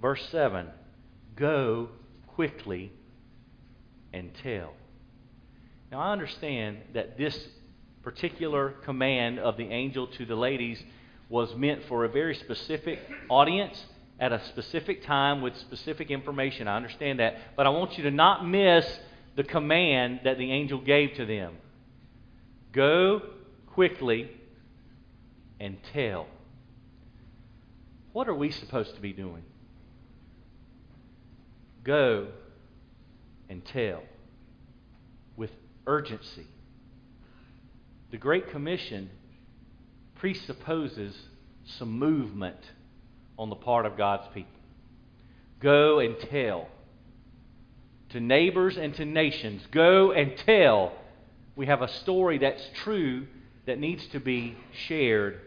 Verse 0.02 0.26
7 0.30 0.66
Go 1.36 1.90
quickly 2.34 2.92
and 4.12 4.32
tell. 4.42 4.72
Now, 5.92 6.00
I 6.00 6.12
understand 6.12 6.78
that 6.94 7.16
this 7.16 7.48
particular 8.02 8.70
command 8.84 9.38
of 9.38 9.56
the 9.56 9.68
angel 9.68 10.08
to 10.08 10.26
the 10.26 10.34
ladies 10.34 10.82
was 11.28 11.54
meant 11.54 11.84
for 11.88 12.04
a 12.04 12.08
very 12.08 12.34
specific 12.34 12.98
audience 13.28 13.84
at 14.18 14.32
a 14.32 14.44
specific 14.46 15.04
time 15.04 15.42
with 15.42 15.56
specific 15.58 16.10
information. 16.10 16.68
I 16.68 16.76
understand 16.76 17.20
that. 17.20 17.36
But 17.56 17.66
I 17.66 17.70
want 17.70 17.98
you 17.98 18.04
to 18.04 18.10
not 18.10 18.46
miss 18.46 18.86
the 19.36 19.44
command 19.44 20.20
that 20.24 20.38
the 20.38 20.50
angel 20.50 20.80
gave 20.80 21.14
to 21.16 21.26
them 21.26 21.56
Go 22.76 23.22
quickly 23.68 24.30
and 25.58 25.78
tell. 25.94 26.26
What 28.12 28.28
are 28.28 28.34
we 28.34 28.50
supposed 28.50 28.94
to 28.96 29.00
be 29.00 29.14
doing? 29.14 29.42
Go 31.84 32.28
and 33.48 33.64
tell 33.64 34.02
with 35.38 35.50
urgency. 35.86 36.46
The 38.10 38.18
Great 38.18 38.50
Commission 38.50 39.08
presupposes 40.16 41.16
some 41.78 41.98
movement 41.98 42.58
on 43.38 43.50
the 43.50 43.56
part 43.56 43.86
of 43.86 43.96
God's 43.96 44.26
people. 44.34 44.50
Go 45.60 45.98
and 46.00 46.18
tell 46.18 46.68
to 48.10 48.20
neighbors 48.20 48.76
and 48.76 48.94
to 48.94 49.04
nations. 49.04 49.66
Go 49.72 50.12
and 50.12 50.36
tell. 50.38 50.92
We 51.54 51.66
have 51.66 51.82
a 51.82 51.88
story 51.88 52.38
that's 52.38 52.62
true 52.82 53.26
that 53.66 53.78
needs 53.78 54.06
to 54.08 54.20
be 54.20 54.56
shared. 54.86 55.40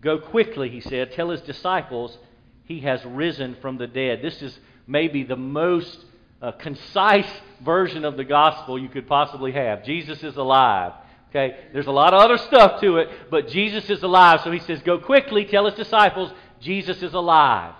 Go 0.00 0.18
quickly, 0.18 0.68
he 0.68 0.80
said. 0.80 1.12
Tell 1.12 1.30
his 1.30 1.40
disciples 1.42 2.16
he 2.64 2.80
has 2.80 3.04
risen 3.04 3.56
from 3.60 3.78
the 3.78 3.86
dead. 3.86 4.20
This 4.22 4.40
is 4.42 4.58
maybe 4.86 5.24
the 5.24 5.36
most 5.36 6.04
uh, 6.40 6.52
concise 6.52 7.30
version 7.64 8.04
of 8.04 8.16
the 8.16 8.24
gospel 8.24 8.78
you 8.78 8.88
could 8.88 9.06
possibly 9.06 9.52
have. 9.52 9.84
Jesus 9.84 10.22
is 10.22 10.36
alive. 10.36 10.92
Okay, 11.30 11.56
there's 11.72 11.86
a 11.86 11.92
lot 11.92 12.12
of 12.12 12.20
other 12.20 12.36
stuff 12.36 12.80
to 12.82 12.98
it, 12.98 13.08
but 13.30 13.48
Jesus 13.48 13.88
is 13.88 14.02
alive. 14.02 14.42
So 14.44 14.50
he 14.50 14.58
says, 14.60 14.82
Go 14.82 14.98
quickly, 14.98 15.46
tell 15.46 15.64
his 15.64 15.74
disciples, 15.74 16.30
Jesus 16.62 17.02
is 17.02 17.12
alive. 17.12 17.74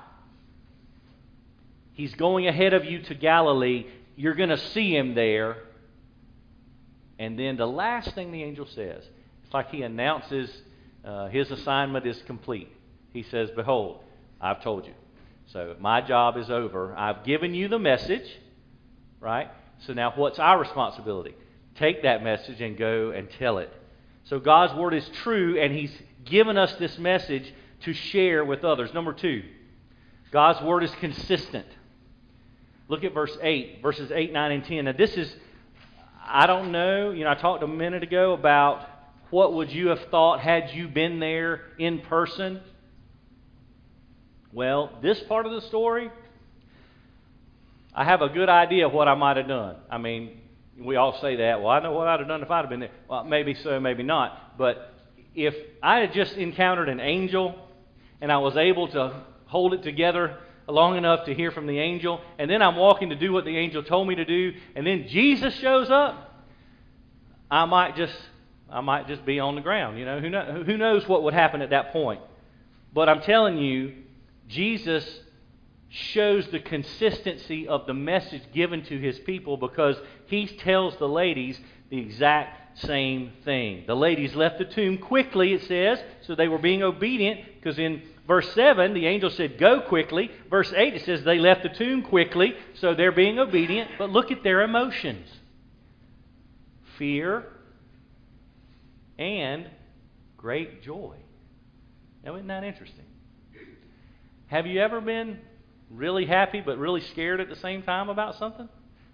He's 1.94 2.14
going 2.14 2.46
ahead 2.46 2.74
of 2.74 2.84
you 2.84 3.00
to 3.02 3.14
Galilee. 3.14 3.86
You're 4.16 4.34
going 4.34 4.48
to 4.48 4.58
see 4.58 4.94
him 4.94 5.14
there. 5.14 5.56
And 7.18 7.38
then 7.38 7.56
the 7.56 7.66
last 7.66 8.14
thing 8.14 8.32
the 8.32 8.42
angel 8.42 8.66
says, 8.66 9.04
it's 9.44 9.54
like 9.54 9.70
he 9.70 9.82
announces 9.82 10.50
uh, 11.04 11.28
his 11.28 11.50
assignment 11.50 12.06
is 12.06 12.20
complete. 12.26 12.70
He 13.12 13.22
says, 13.22 13.50
Behold, 13.54 14.00
I've 14.40 14.62
told 14.62 14.86
you. 14.86 14.94
So 15.46 15.76
my 15.78 16.00
job 16.00 16.36
is 16.36 16.50
over. 16.50 16.94
I've 16.96 17.24
given 17.24 17.54
you 17.54 17.68
the 17.68 17.78
message, 17.78 18.28
right? 19.20 19.48
So 19.86 19.92
now 19.92 20.12
what's 20.16 20.38
our 20.38 20.58
responsibility? 20.58 21.34
Take 21.76 22.02
that 22.02 22.22
message 22.22 22.60
and 22.60 22.76
go 22.76 23.10
and 23.10 23.28
tell 23.38 23.58
it. 23.58 23.72
So 24.24 24.38
God's 24.38 24.74
word 24.74 24.94
is 24.94 25.08
true, 25.22 25.60
and 25.60 25.72
He's 25.72 25.92
given 26.24 26.56
us 26.56 26.72
this 26.74 26.96
message 26.98 27.52
to 27.84 27.92
share 27.92 28.44
with 28.44 28.64
others. 28.64 28.92
Number 28.94 29.12
two, 29.12 29.42
God's 30.30 30.62
word 30.62 30.82
is 30.82 30.90
consistent. 31.00 31.66
Look 32.88 33.04
at 33.04 33.14
verse 33.14 33.36
8, 33.40 33.80
verses 33.82 34.10
8, 34.12 34.32
9, 34.32 34.52
and 34.52 34.64
10. 34.64 34.84
Now, 34.84 34.92
this 34.92 35.14
is, 35.16 35.34
I 36.24 36.46
don't 36.46 36.72
know, 36.72 37.10
you 37.10 37.24
know, 37.24 37.30
I 37.30 37.34
talked 37.34 37.62
a 37.62 37.68
minute 37.68 38.02
ago 38.02 38.32
about 38.32 38.88
what 39.30 39.54
would 39.54 39.72
you 39.72 39.88
have 39.88 40.00
thought 40.10 40.40
had 40.40 40.70
you 40.74 40.88
been 40.88 41.18
there 41.18 41.62
in 41.78 42.00
person. 42.00 42.60
Well, 44.52 44.98
this 45.00 45.20
part 45.20 45.46
of 45.46 45.52
the 45.52 45.62
story, 45.68 46.10
I 47.94 48.04
have 48.04 48.20
a 48.20 48.28
good 48.28 48.48
idea 48.48 48.86
of 48.86 48.92
what 48.92 49.08
I 49.08 49.14
might 49.14 49.38
have 49.38 49.48
done. 49.48 49.76
I 49.90 49.98
mean, 49.98 50.40
we 50.78 50.96
all 50.96 51.18
say 51.20 51.36
that. 51.36 51.60
Well, 51.60 51.70
I 51.70 51.80
know 51.80 51.92
what 51.92 52.08
I'd 52.08 52.20
have 52.20 52.28
done 52.28 52.42
if 52.42 52.50
I'd 52.50 52.60
have 52.60 52.70
been 52.70 52.80
there. 52.80 52.90
Well, 53.08 53.24
maybe 53.24 53.54
so, 53.54 53.80
maybe 53.80 54.02
not. 54.02 54.58
But 54.58 54.92
if 55.34 55.54
I 55.82 56.00
had 56.00 56.12
just 56.12 56.34
encountered 56.34 56.88
an 56.88 57.00
angel 57.00 57.54
and 58.22 58.32
I 58.32 58.38
was 58.38 58.56
able 58.56 58.88
to 58.88 59.22
hold 59.46 59.74
it 59.74 59.82
together 59.82 60.38
long 60.66 60.96
enough 60.96 61.26
to 61.26 61.34
hear 61.34 61.50
from 61.50 61.66
the 61.66 61.78
angel, 61.78 62.22
and 62.38 62.48
then 62.48 62.62
I'm 62.62 62.76
walking 62.76 63.10
to 63.10 63.16
do 63.16 63.32
what 63.32 63.44
the 63.44 63.58
angel 63.58 63.82
told 63.82 64.08
me 64.08 64.14
to 64.14 64.24
do, 64.24 64.54
and 64.74 64.86
then 64.86 65.08
Jesus 65.08 65.54
shows 65.56 65.90
up, 65.90 66.46
I 67.50 67.66
might 67.66 67.96
just 67.96 68.14
I 68.70 68.80
might 68.80 69.06
just 69.06 69.26
be 69.26 69.38
on 69.38 69.54
the 69.54 69.60
ground. 69.60 69.98
You 69.98 70.06
know, 70.06 70.20
who, 70.20 70.30
know, 70.30 70.62
who 70.64 70.78
knows 70.78 71.06
what 71.06 71.24
would 71.24 71.34
happen 71.34 71.60
at 71.60 71.70
that 71.70 71.92
point? 71.92 72.22
But 72.94 73.10
I'm 73.10 73.20
telling 73.20 73.58
you, 73.58 73.92
Jesus 74.48 75.04
shows 75.90 76.46
the 76.46 76.58
consistency 76.58 77.68
of 77.68 77.86
the 77.86 77.92
message 77.92 78.42
given 78.54 78.82
to 78.84 78.98
his 78.98 79.18
people 79.18 79.58
because 79.58 79.96
he 80.26 80.46
tells 80.46 80.96
the 80.96 81.08
ladies 81.08 81.60
the 81.90 81.98
exact 81.98 82.78
same 82.78 83.32
thing. 83.44 83.84
The 83.86 83.94
ladies 83.94 84.34
left 84.34 84.58
the 84.58 84.64
tomb 84.64 84.96
quickly, 84.96 85.52
it 85.52 85.64
says, 85.64 86.02
so 86.22 86.34
they 86.34 86.48
were 86.48 86.58
being 86.58 86.82
obedient 86.82 87.40
because 87.56 87.78
in 87.78 88.02
verse 88.26 88.52
7, 88.54 88.94
the 88.94 89.06
angel 89.06 89.30
said, 89.30 89.58
Go 89.58 89.80
quickly. 89.80 90.30
Verse 90.50 90.72
8, 90.74 90.94
it 90.94 91.04
says 91.04 91.24
they 91.24 91.38
left 91.38 91.62
the 91.62 91.68
tomb 91.68 92.02
quickly, 92.02 92.54
so 92.74 92.94
they're 92.94 93.12
being 93.12 93.38
obedient. 93.38 93.90
But 93.98 94.10
look 94.10 94.30
at 94.30 94.42
their 94.42 94.62
emotions 94.62 95.28
fear 96.98 97.44
and 99.18 99.68
great 100.36 100.82
joy. 100.82 101.16
Now, 102.24 102.36
isn't 102.36 102.46
that 102.46 102.64
interesting? 102.64 103.04
Have 104.46 104.66
you 104.66 104.80
ever 104.80 105.00
been 105.00 105.38
really 105.90 106.26
happy 106.26 106.60
but 106.60 106.78
really 106.78 107.00
scared 107.00 107.40
at 107.40 107.48
the 107.48 107.56
same 107.56 107.82
time 107.82 108.08
about 108.08 108.38
something? 108.38 108.68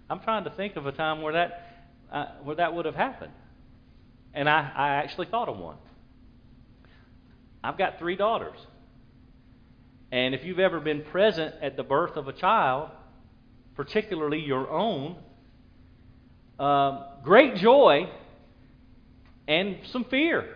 I'm 0.09 0.19
trying 0.19 0.43
to 0.43 0.49
think 0.51 0.75
of 0.75 0.85
a 0.85 0.91
time 0.91 1.21
where 1.21 1.33
that, 1.33 1.87
uh, 2.11 2.25
where 2.43 2.57
that 2.57 2.73
would 2.73 2.85
have 2.85 2.95
happened. 2.95 3.31
And 4.33 4.49
I, 4.49 4.71
I 4.75 4.87
actually 4.95 5.27
thought 5.27 5.49
of 5.49 5.57
one. 5.57 5.77
I've 7.63 7.77
got 7.77 7.99
three 7.99 8.15
daughters. 8.15 8.57
And 10.11 10.33
if 10.33 10.43
you've 10.43 10.59
ever 10.59 10.79
been 10.79 11.03
present 11.03 11.55
at 11.61 11.77
the 11.77 11.83
birth 11.83 12.15
of 12.15 12.27
a 12.27 12.33
child, 12.33 12.89
particularly 13.75 14.39
your 14.39 14.69
own, 14.69 15.15
um, 16.59 17.05
great 17.23 17.55
joy 17.55 18.09
and 19.47 19.77
some 19.91 20.05
fear, 20.05 20.55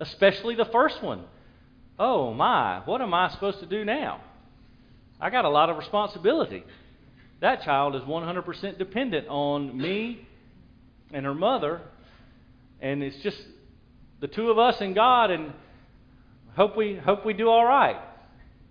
especially 0.00 0.54
the 0.54 0.64
first 0.66 1.02
one. 1.02 1.24
Oh 1.98 2.32
my, 2.32 2.80
what 2.84 3.00
am 3.00 3.14
I 3.14 3.30
supposed 3.30 3.60
to 3.60 3.66
do 3.66 3.84
now? 3.84 4.20
I 5.20 5.30
got 5.30 5.44
a 5.44 5.48
lot 5.48 5.70
of 5.70 5.76
responsibility. 5.76 6.64
That 7.40 7.62
child 7.62 7.94
is 7.94 8.02
100% 8.02 8.78
dependent 8.78 9.28
on 9.28 9.76
me 9.76 10.26
and 11.12 11.24
her 11.26 11.34
mother, 11.34 11.80
and 12.80 13.02
it's 13.02 13.22
just 13.22 13.38
the 14.20 14.28
two 14.28 14.50
of 14.50 14.58
us 14.58 14.80
and 14.80 14.94
God, 14.94 15.30
and 15.30 15.52
hope 16.56 16.76
we 16.76 16.96
hope 16.96 17.24
we 17.26 17.34
do 17.34 17.48
all 17.48 17.64
right. 17.64 17.96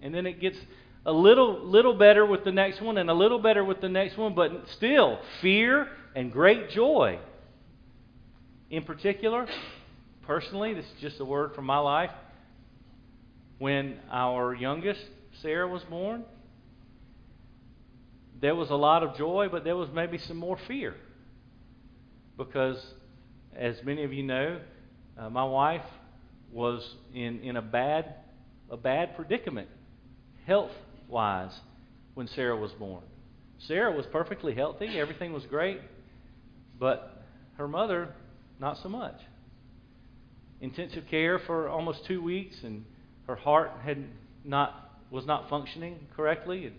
And 0.04 0.14
then 0.14 0.26
it 0.26 0.40
gets 0.40 0.58
a 1.06 1.12
little 1.12 1.66
little 1.66 1.96
better 1.96 2.26
with 2.26 2.44
the 2.44 2.52
next 2.52 2.82
one, 2.82 2.98
and 2.98 3.10
a 3.10 3.14
little 3.14 3.40
better 3.40 3.64
with 3.64 3.82
the 3.82 3.90
next 3.90 4.18
one, 4.18 4.36
but 4.36 4.52
still 4.76 5.20
fear 5.42 5.88
and 6.16 6.32
great 6.32 6.70
joy. 6.70 7.20
In 8.70 8.84
particular, 8.84 9.48
personally, 10.24 10.74
this 10.74 10.86
is 10.86 11.02
just 11.02 11.20
a 11.20 11.26
word 11.26 11.56
from 11.56 11.66
my 11.66 11.80
life. 11.80 12.12
When 13.60 13.98
our 14.12 14.54
youngest, 14.54 15.02
Sarah, 15.42 15.68
was 15.68 15.84
born, 15.84 16.26
there 18.42 18.56
was 18.56 18.70
a 18.70 18.76
lot 18.76 19.04
of 19.04 19.16
joy, 19.16 19.48
but 19.50 19.64
there 19.64 19.78
was 19.78 19.90
maybe 19.94 20.18
some 20.18 20.38
more 20.38 20.58
fear. 20.68 20.96
Because, 22.36 22.84
as 23.56 23.82
many 23.86 24.04
of 24.04 24.12
you 24.12 24.24
know, 24.24 24.60
uh, 25.18 25.30
my 25.30 25.46
wife 25.46 25.86
was 26.52 26.96
in, 27.14 27.40
in 27.40 27.56
a 27.56 27.62
bad 27.62 28.16
a 28.70 28.78
bad 28.78 29.16
predicament, 29.16 29.70
health 30.46 30.72
wise, 31.08 31.54
when 32.14 32.28
Sarah 32.28 32.58
was 32.58 32.72
born. 32.72 33.04
Sarah 33.60 33.96
was 33.96 34.06
perfectly 34.12 34.54
healthy, 34.54 35.00
everything 35.00 35.34
was 35.34 35.44
great, 35.46 35.80
but 36.80 37.24
her 37.58 37.68
mother, 37.68 38.10
not 38.60 38.78
so 38.82 38.90
much. 38.90 39.16
Intensive 40.62 41.06
care 41.10 41.40
for 41.40 41.70
almost 41.70 42.06
two 42.06 42.22
weeks, 42.22 42.56
and 42.64 42.86
her 43.28 43.36
heart 43.36 43.72
had 43.84 44.04
not 44.44 44.80
was 45.10 45.26
not 45.26 45.50
functioning 45.50 46.00
correctly. 46.16 46.66
And 46.66 46.76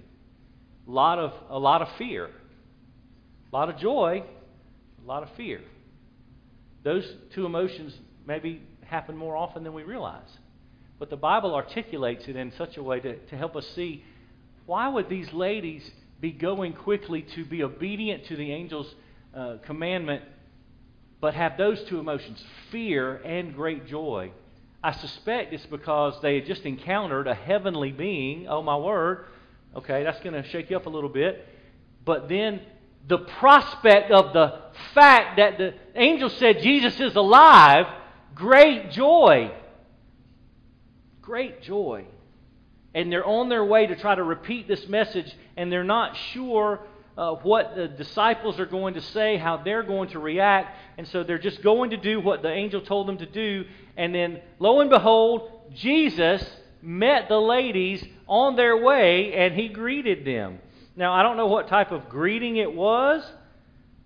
a 0.88 0.90
lot 0.90 1.18
of 1.18 1.32
a 1.50 1.58
lot 1.58 1.82
of 1.82 1.88
fear, 1.98 2.26
a 2.26 3.56
lot 3.56 3.68
of 3.68 3.78
joy, 3.78 4.24
a 5.02 5.06
lot 5.06 5.22
of 5.22 5.28
fear. 5.36 5.60
Those 6.82 7.10
two 7.34 7.46
emotions 7.46 7.94
maybe 8.26 8.62
happen 8.82 9.16
more 9.16 9.36
often 9.36 9.64
than 9.64 9.72
we 9.72 9.82
realize. 9.82 10.28
But 10.98 11.10
the 11.10 11.16
Bible 11.16 11.54
articulates 11.54 12.28
it 12.28 12.36
in 12.36 12.52
such 12.56 12.76
a 12.76 12.82
way 12.82 13.00
to, 13.00 13.16
to 13.16 13.36
help 13.36 13.56
us 13.56 13.66
see 13.74 14.04
why 14.66 14.88
would 14.88 15.08
these 15.08 15.32
ladies 15.32 15.88
be 16.20 16.32
going 16.32 16.72
quickly 16.72 17.22
to 17.22 17.44
be 17.44 17.62
obedient 17.62 18.24
to 18.26 18.36
the 18.36 18.52
angel's 18.52 18.94
uh, 19.34 19.56
commandment, 19.64 20.22
but 21.20 21.34
have 21.34 21.58
those 21.58 21.82
two 21.84 21.98
emotions, 21.98 22.42
fear 22.70 23.16
and 23.16 23.54
great 23.54 23.86
joy. 23.86 24.30
I 24.82 24.92
suspect 24.92 25.52
it's 25.52 25.66
because 25.66 26.14
they 26.22 26.36
had 26.36 26.46
just 26.46 26.62
encountered 26.62 27.26
a 27.26 27.34
heavenly 27.34 27.90
being. 27.90 28.46
Oh, 28.48 28.62
my 28.62 28.76
word. 28.76 29.26
Okay, 29.74 30.04
that's 30.04 30.20
going 30.20 30.34
to 30.40 30.48
shake 30.50 30.70
you 30.70 30.76
up 30.76 30.86
a 30.86 30.90
little 30.90 31.08
bit. 31.08 31.46
But 32.04 32.28
then 32.28 32.60
the 33.08 33.18
prospect 33.18 34.10
of 34.10 34.32
the 34.32 34.60
fact 34.94 35.38
that 35.38 35.58
the 35.58 35.74
angel 35.94 36.30
said 36.30 36.60
Jesus 36.60 36.98
is 37.00 37.16
alive, 37.16 37.86
great 38.34 38.90
joy. 38.90 39.52
Great 41.24 41.62
joy. 41.62 42.04
And 42.94 43.10
they're 43.10 43.26
on 43.26 43.48
their 43.48 43.64
way 43.64 43.86
to 43.86 43.96
try 43.96 44.14
to 44.14 44.22
repeat 44.22 44.68
this 44.68 44.86
message, 44.88 45.34
and 45.56 45.72
they're 45.72 45.82
not 45.82 46.16
sure 46.32 46.80
uh, 47.16 47.34
what 47.36 47.74
the 47.74 47.88
disciples 47.88 48.58
are 48.60 48.66
going 48.66 48.94
to 48.94 49.00
say, 49.00 49.36
how 49.36 49.56
they're 49.56 49.82
going 49.82 50.10
to 50.10 50.18
react. 50.18 50.76
And 50.98 51.06
so 51.08 51.24
they're 51.24 51.38
just 51.38 51.62
going 51.62 51.90
to 51.90 51.96
do 51.96 52.20
what 52.20 52.42
the 52.42 52.50
angel 52.50 52.80
told 52.80 53.08
them 53.08 53.18
to 53.18 53.26
do. 53.26 53.64
And 53.96 54.14
then, 54.14 54.40
lo 54.58 54.80
and 54.80 54.90
behold, 54.90 55.50
Jesus 55.74 56.44
met 56.82 57.28
the 57.28 57.40
ladies 57.40 58.04
on 58.28 58.56
their 58.56 58.76
way 58.76 59.32
and 59.32 59.54
he 59.54 59.68
greeted 59.68 60.24
them. 60.24 60.58
Now, 60.96 61.12
I 61.12 61.22
don't 61.22 61.36
know 61.36 61.46
what 61.46 61.68
type 61.68 61.92
of 61.92 62.08
greeting 62.08 62.56
it 62.56 62.72
was, 62.72 63.24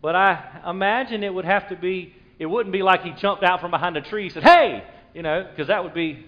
but 0.01 0.15
I 0.15 0.63
imagine 0.67 1.25
it 1.25 1.35
would 1.35 1.45
have 1.45 1.69
to 1.71 1.77
be, 1.77 2.15
it 2.39 2.47
wouldn't 2.47 2.73
be 2.73 2.83
like 2.83 3.03
he 3.03 3.11
jumped 3.13 3.43
out 3.43 3.61
from 3.61 3.71
behind 3.71 3.97
a 3.97 4.01
tree 4.01 4.25
and 4.25 4.33
said, 4.33 4.45
Hey! 4.45 4.85
You 5.15 5.23
know, 5.23 5.47
because 5.51 5.69
that 5.69 5.83
would 5.83 5.95
be, 5.95 6.27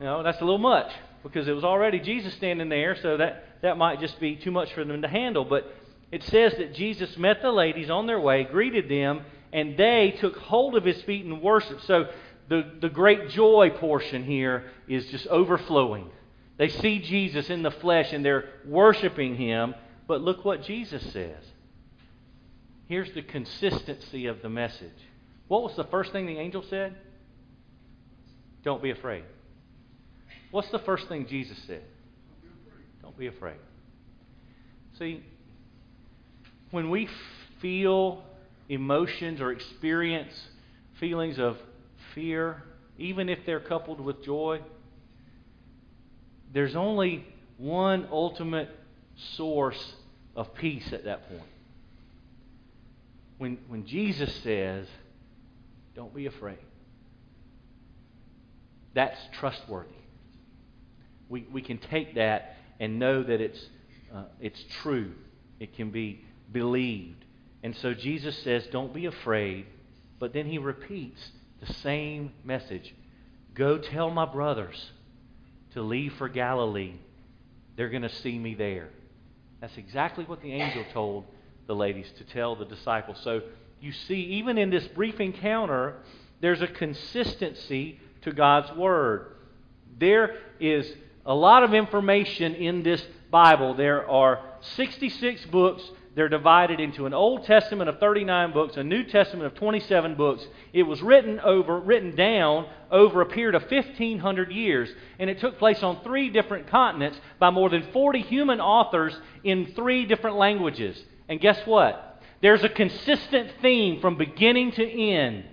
you 0.00 0.06
know, 0.06 0.22
that's 0.22 0.40
a 0.40 0.44
little 0.44 0.58
much 0.58 0.90
because 1.22 1.48
it 1.48 1.52
was 1.52 1.64
already 1.64 1.98
Jesus 1.98 2.34
standing 2.34 2.68
there, 2.68 2.96
so 2.96 3.16
that, 3.16 3.60
that 3.62 3.76
might 3.76 4.00
just 4.00 4.20
be 4.20 4.36
too 4.36 4.50
much 4.50 4.72
for 4.72 4.84
them 4.84 5.02
to 5.02 5.08
handle. 5.08 5.44
But 5.44 5.72
it 6.12 6.22
says 6.24 6.54
that 6.58 6.74
Jesus 6.74 7.16
met 7.16 7.42
the 7.42 7.50
ladies 7.50 7.90
on 7.90 8.06
their 8.06 8.20
way, 8.20 8.44
greeted 8.44 8.88
them, 8.88 9.22
and 9.52 9.76
they 9.76 10.16
took 10.20 10.36
hold 10.36 10.76
of 10.76 10.84
his 10.84 11.00
feet 11.02 11.24
and 11.24 11.42
worshiped. 11.42 11.84
So 11.84 12.08
the, 12.48 12.72
the 12.80 12.88
great 12.88 13.30
joy 13.30 13.70
portion 13.70 14.24
here 14.24 14.64
is 14.86 15.06
just 15.06 15.26
overflowing. 15.26 16.10
They 16.58 16.68
see 16.68 17.00
Jesus 17.00 17.50
in 17.50 17.62
the 17.62 17.70
flesh 17.70 18.12
and 18.12 18.24
they're 18.24 18.48
worshiping 18.64 19.36
him. 19.36 19.74
But 20.06 20.20
look 20.20 20.44
what 20.44 20.62
Jesus 20.62 21.02
says. 21.12 21.42
Here's 22.86 23.12
the 23.12 23.22
consistency 23.22 24.26
of 24.26 24.42
the 24.42 24.48
message. 24.48 24.90
What 25.48 25.62
was 25.62 25.74
the 25.76 25.84
first 25.84 26.12
thing 26.12 26.26
the 26.26 26.38
angel 26.38 26.64
said? 26.68 26.94
Don't 28.62 28.82
be 28.82 28.90
afraid. 28.90 29.24
What's 30.56 30.70
the 30.70 30.78
first 30.78 31.06
thing 31.08 31.26
Jesus 31.26 31.58
said? 31.66 31.82
Don't 33.02 33.18
be 33.18 33.26
afraid. 33.26 33.58
See, 34.98 35.22
when 36.70 36.88
we 36.88 37.10
feel 37.60 38.24
emotions 38.70 39.42
or 39.42 39.52
experience 39.52 40.32
feelings 40.98 41.38
of 41.38 41.58
fear, 42.14 42.62
even 42.96 43.28
if 43.28 43.40
they're 43.44 43.60
coupled 43.60 44.00
with 44.00 44.24
joy, 44.24 44.62
there's 46.54 46.74
only 46.74 47.26
one 47.58 48.08
ultimate 48.10 48.70
source 49.34 49.92
of 50.34 50.54
peace 50.54 50.90
at 50.90 51.04
that 51.04 51.28
point. 51.28 51.50
When, 53.36 53.58
when 53.68 53.84
Jesus 53.84 54.34
says, 54.36 54.86
Don't 55.94 56.14
be 56.14 56.24
afraid, 56.24 56.56
that's 58.94 59.20
trustworthy. 59.38 59.90
We, 61.28 61.46
we 61.52 61.62
can 61.62 61.78
take 61.78 62.14
that 62.14 62.56
and 62.78 62.98
know 62.98 63.22
that 63.22 63.40
it's, 63.40 63.64
uh, 64.14 64.24
it's 64.40 64.62
true. 64.82 65.12
It 65.58 65.74
can 65.74 65.90
be 65.90 66.24
believed. 66.52 67.24
And 67.62 67.74
so 67.76 67.94
Jesus 67.94 68.36
says, 68.42 68.66
Don't 68.70 68.94
be 68.94 69.06
afraid. 69.06 69.66
But 70.18 70.32
then 70.32 70.46
he 70.46 70.58
repeats 70.58 71.20
the 71.60 71.72
same 71.74 72.32
message 72.44 72.94
Go 73.54 73.78
tell 73.78 74.10
my 74.10 74.26
brothers 74.26 74.90
to 75.72 75.82
leave 75.82 76.12
for 76.14 76.28
Galilee. 76.28 76.94
They're 77.76 77.88
going 77.88 78.02
to 78.02 78.14
see 78.14 78.38
me 78.38 78.54
there. 78.54 78.88
That's 79.60 79.76
exactly 79.76 80.24
what 80.24 80.42
the 80.42 80.52
angel 80.52 80.84
told 80.92 81.24
the 81.66 81.74
ladies 81.74 82.06
to 82.18 82.24
tell 82.24 82.54
the 82.54 82.64
disciples. 82.64 83.18
So 83.24 83.40
you 83.80 83.92
see, 83.92 84.14
even 84.14 84.58
in 84.58 84.70
this 84.70 84.86
brief 84.88 85.20
encounter, 85.20 85.96
there's 86.40 86.62
a 86.62 86.66
consistency 86.66 87.98
to 88.22 88.32
God's 88.32 88.76
Word. 88.76 89.32
There 89.98 90.36
is 90.60 90.86
a 91.26 91.34
lot 91.34 91.62
of 91.62 91.74
information 91.74 92.54
in 92.54 92.82
this 92.82 93.04
Bible. 93.30 93.74
There 93.74 94.08
are 94.08 94.40
66 94.76 95.44
books 95.46 95.82
they're 96.16 96.30
divided 96.30 96.80
into 96.80 97.04
an 97.04 97.12
Old 97.12 97.44
Testament 97.44 97.90
of 97.90 98.00
39 98.00 98.54
books, 98.54 98.78
a 98.78 98.82
New 98.82 99.04
Testament 99.04 99.44
of 99.44 99.54
27 99.54 100.14
books. 100.14 100.46
It 100.72 100.84
was 100.84 101.02
written 101.02 101.38
over, 101.40 101.78
written 101.78 102.16
down 102.16 102.68
over 102.90 103.20
a 103.20 103.26
period 103.26 103.54
of 103.54 103.70
1,500 103.70 104.50
years, 104.50 104.88
and 105.18 105.28
it 105.28 105.40
took 105.40 105.58
place 105.58 105.82
on 105.82 106.02
three 106.02 106.30
different 106.30 106.68
continents 106.68 107.20
by 107.38 107.50
more 107.50 107.68
than 107.68 107.92
40 107.92 108.22
human 108.22 108.62
authors 108.62 109.14
in 109.44 109.74
three 109.74 110.06
different 110.06 110.38
languages. 110.38 110.98
And 111.28 111.38
guess 111.38 111.58
what? 111.66 112.22
There's 112.40 112.64
a 112.64 112.70
consistent 112.70 113.50
theme 113.60 114.00
from 114.00 114.16
beginning 114.16 114.72
to 114.72 114.90
end. 114.90 115.44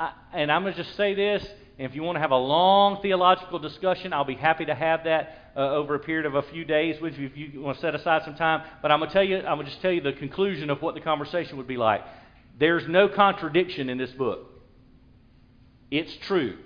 I, 0.00 0.14
and 0.32 0.50
I'm 0.50 0.62
going 0.62 0.74
to 0.74 0.82
just 0.82 0.96
say 0.96 1.14
this 1.14 1.46
And 1.78 1.88
if 1.88 1.94
you 1.94 2.02
want 2.02 2.16
to 2.16 2.20
have 2.20 2.32
a 2.32 2.36
long 2.36 3.00
theological 3.02 3.60
discussion, 3.60 4.12
I'll 4.12 4.24
be 4.24 4.34
happy 4.34 4.64
to 4.64 4.74
have 4.74 5.04
that 5.04 5.52
uh, 5.56 5.60
over 5.60 5.94
a 5.94 6.00
period 6.00 6.26
of 6.26 6.34
a 6.34 6.42
few 6.42 6.64
days 6.64 7.00
with 7.00 7.16
you 7.16 7.26
if 7.26 7.36
you 7.36 7.60
want 7.60 7.76
to 7.76 7.80
set 7.80 7.94
aside 7.94 8.22
some 8.24 8.34
time. 8.34 8.62
But 8.82 8.90
I'm 8.90 8.98
going 8.98 9.10
to 9.10 9.14
tell 9.14 9.22
you, 9.22 9.38
I'm 9.38 9.56
going 9.56 9.66
to 9.66 9.70
just 9.70 9.80
tell 9.80 9.92
you 9.92 10.00
the 10.00 10.12
conclusion 10.12 10.70
of 10.70 10.82
what 10.82 10.94
the 10.94 11.00
conversation 11.00 11.56
would 11.56 11.68
be 11.68 11.76
like. 11.76 12.02
There's 12.58 12.86
no 12.88 13.08
contradiction 13.08 13.88
in 13.88 13.96
this 13.96 14.10
book. 14.10 14.50
It's 15.88 16.12
true. 16.26 16.58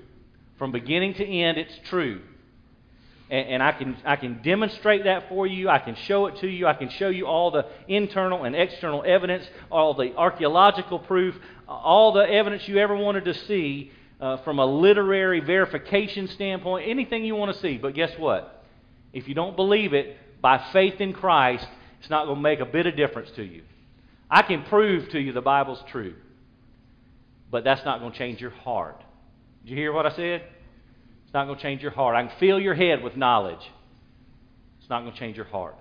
From 0.59 0.73
beginning 0.73 1.15
to 1.15 1.27
end, 1.27 1.59
it's 1.59 1.79
true. 1.91 2.23
And, 3.29 3.49
and, 3.49 3.63
I, 3.63 3.73
can, 3.73 3.97
I 4.07 4.17
can 4.17 4.41
demonstrate 4.43 5.05
that 5.05 5.29
for 5.29 5.47
you. 5.47 5.69
I 5.69 5.79
can 5.79 5.95
show 5.95 6.25
it 6.27 6.39
to 6.39 6.49
you. 6.49 6.67
I 6.67 6.75
can 6.75 6.89
show 6.89 7.09
you 7.11 7.27
all 7.27 7.51
the 7.51 7.67
internal 7.87 8.45
and 8.45 8.57
external 8.57 9.05
evidence, 9.07 9.45
all 9.71 9.93
the 9.93 10.15
archaeological 10.17 11.01
proof, 11.01 11.35
all 11.69 12.13
the 12.13 12.23
evidence 12.23 12.67
you 12.67 12.79
ever 12.79 12.97
wanted 12.97 13.27
to 13.27 13.35
see 13.35 13.93
uh, 14.23 14.37
from 14.45 14.61
a 14.61 14.65
literary 14.65 15.41
verification 15.41 16.29
standpoint, 16.29 16.89
anything 16.89 17.25
you 17.25 17.35
want 17.35 17.53
to 17.53 17.61
see. 17.61 17.77
But 17.77 17.95
guess 17.95 18.17
what? 18.17 18.65
If 19.13 19.27
you 19.27 19.35
don't 19.35 19.57
believe 19.57 19.93
it 19.93 20.17
by 20.41 20.65
faith 20.73 21.01
in 21.01 21.13
Christ, 21.13 21.67
it's 21.99 22.09
not 22.09 22.27
going 22.27 22.37
to 22.37 22.43
make 22.43 22.61
a 22.61 22.65
bit 22.65 22.87
of 22.87 22.97
difference 22.97 23.31
to 23.33 23.43
you. 23.43 23.63
I 24.31 24.43
can 24.43 24.63
prove 24.63 25.09
to 25.11 25.21
you 25.21 25.33
the 25.33 25.43
Bible's 25.43 25.83
true, 25.91 26.15
but 27.51 27.65
that's 27.65 27.85
not 27.85 27.99
going 27.99 28.13
to 28.13 28.19
change 28.19 28.41
your 28.41 28.51
heart. 28.51 29.03
Did 29.65 29.73
you 29.73 29.77
hear 29.77 29.93
what 29.93 30.07
I 30.07 30.11
said? 30.11 30.43
It's 31.25 31.35
not 31.35 31.47
going 31.47 31.57
to 31.57 31.63
change 31.63 31.83
your 31.83 31.91
heart. 31.91 32.15
I 32.15 32.23
can 32.25 32.39
fill 32.39 32.61
your 32.61 32.75
head 32.75 33.03
with 33.03 33.17
knowledge. 33.17 33.71
It's 34.81 34.89
not 34.89 35.01
going 35.01 35.13
to 35.13 35.19
change 35.19 35.37
your 35.37 35.47
heart. 35.47 35.75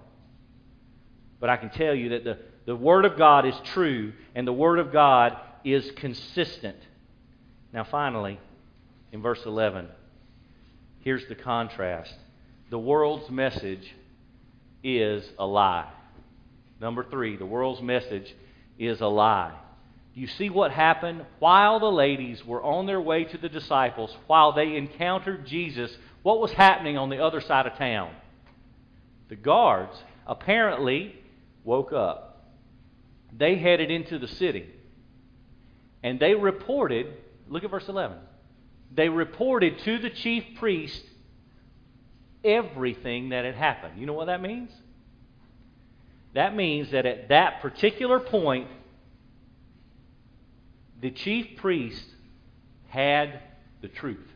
But 1.40 1.52
I 1.52 1.58
can 1.58 1.70
tell 1.70 1.94
you 1.94 2.10
that 2.10 2.24
the, 2.24 2.40
the 2.66 2.76
Word 2.76 3.06
of 3.06 3.18
God 3.20 3.46
is 3.46 3.56
true, 3.66 4.14
and 4.34 4.48
the 4.48 4.54
Word 4.54 4.80
of 4.80 4.92
God 4.92 5.38
is 5.64 5.90
consistent. 5.98 6.78
Now, 7.74 7.86
finally, 7.90 8.40
in 9.12 9.22
verse 9.22 9.42
11, 9.46 9.88
here's 11.00 11.26
the 11.28 11.36
contrast 11.36 12.14
the 12.70 12.80
world's 12.80 13.30
message 13.30 13.94
is 14.84 15.24
a 15.38 15.46
lie. 15.46 15.92
Number 16.80 17.04
three, 17.04 17.38
the 17.38 17.46
world's 17.46 17.82
message 17.82 18.34
is 18.80 19.02
a 19.02 19.08
lie. 19.08 19.54
Do 20.16 20.22
you 20.22 20.28
see 20.28 20.50
what 20.50 20.72
happened 20.72 21.26
while 21.40 21.80
the 21.80 21.92
ladies 21.92 22.46
were 22.46 22.64
on 22.64 22.86
their 22.86 23.00
way 23.00 23.24
to 23.26 23.38
the 23.38 23.50
disciples, 23.50 24.16
while 24.28 24.52
they 24.54 24.76
encountered 24.76 25.46
Jesus? 25.46 25.96
What 26.24 26.40
was 26.40 26.52
happening 26.52 26.98
on 26.98 27.10
the 27.10 27.24
other 27.24 27.40
side 27.40 27.68
of 27.68 27.78
town? 27.78 28.14
The 29.30 29.36
guards 29.36 29.96
apparently 30.28 31.16
woke 31.64 31.94
up. 31.94 32.52
They 33.38 33.58
headed 33.58 33.92
into 33.92 34.20
the 34.20 34.28
city. 34.28 34.68
And 36.04 36.20
they 36.20 36.36
reported, 36.36 37.08
look 37.48 37.64
at 37.64 37.72
verse 37.72 37.88
11. 37.88 38.18
They 38.94 39.10
reported 39.10 39.80
to 39.80 40.00
the 40.00 40.10
chief 40.10 40.44
priest 40.58 41.04
everything 42.44 43.30
that 43.30 43.46
had 43.46 43.56
happened. 43.56 44.00
You 44.00 44.06
know 44.06 44.14
what 44.14 44.26
that 44.26 44.42
means? 44.42 44.72
That 46.34 46.56
means 46.56 46.92
that 46.92 47.06
at 47.06 47.30
that 47.30 47.62
particular 47.62 48.20
point, 48.20 48.68
the 51.02 51.12
chief 51.12 51.58
priest 51.58 52.06
had 52.88 53.42
the 53.82 53.88
truth. 53.88 54.28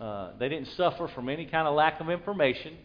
Uh, 0.00 0.30
they 0.38 0.48
didn't 0.48 0.68
suffer 0.68 1.08
from 1.08 1.28
any 1.28 1.46
kind 1.46 1.68
of 1.68 1.74
lack 1.74 2.00
of 2.00 2.10
information. 2.10 2.76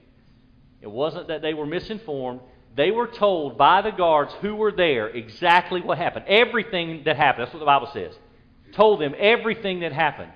It 0.81 0.89
wasn't 0.89 1.27
that 1.27 1.41
they 1.41 1.53
were 1.53 1.65
misinformed. 1.65 2.41
They 2.75 2.91
were 2.91 3.07
told 3.07 3.57
by 3.57 3.81
the 3.81 3.91
guards 3.91 4.33
who 4.41 4.55
were 4.55 4.71
there 4.71 5.07
exactly 5.07 5.81
what 5.81 5.97
happened. 5.97 6.25
Everything 6.27 7.03
that 7.05 7.17
happened. 7.17 7.45
That's 7.45 7.53
what 7.53 7.59
the 7.59 7.65
Bible 7.65 7.89
says. 7.93 8.13
Told 8.73 9.01
them 9.01 9.13
everything 9.17 9.81
that 9.81 9.93
happened. 9.93 10.31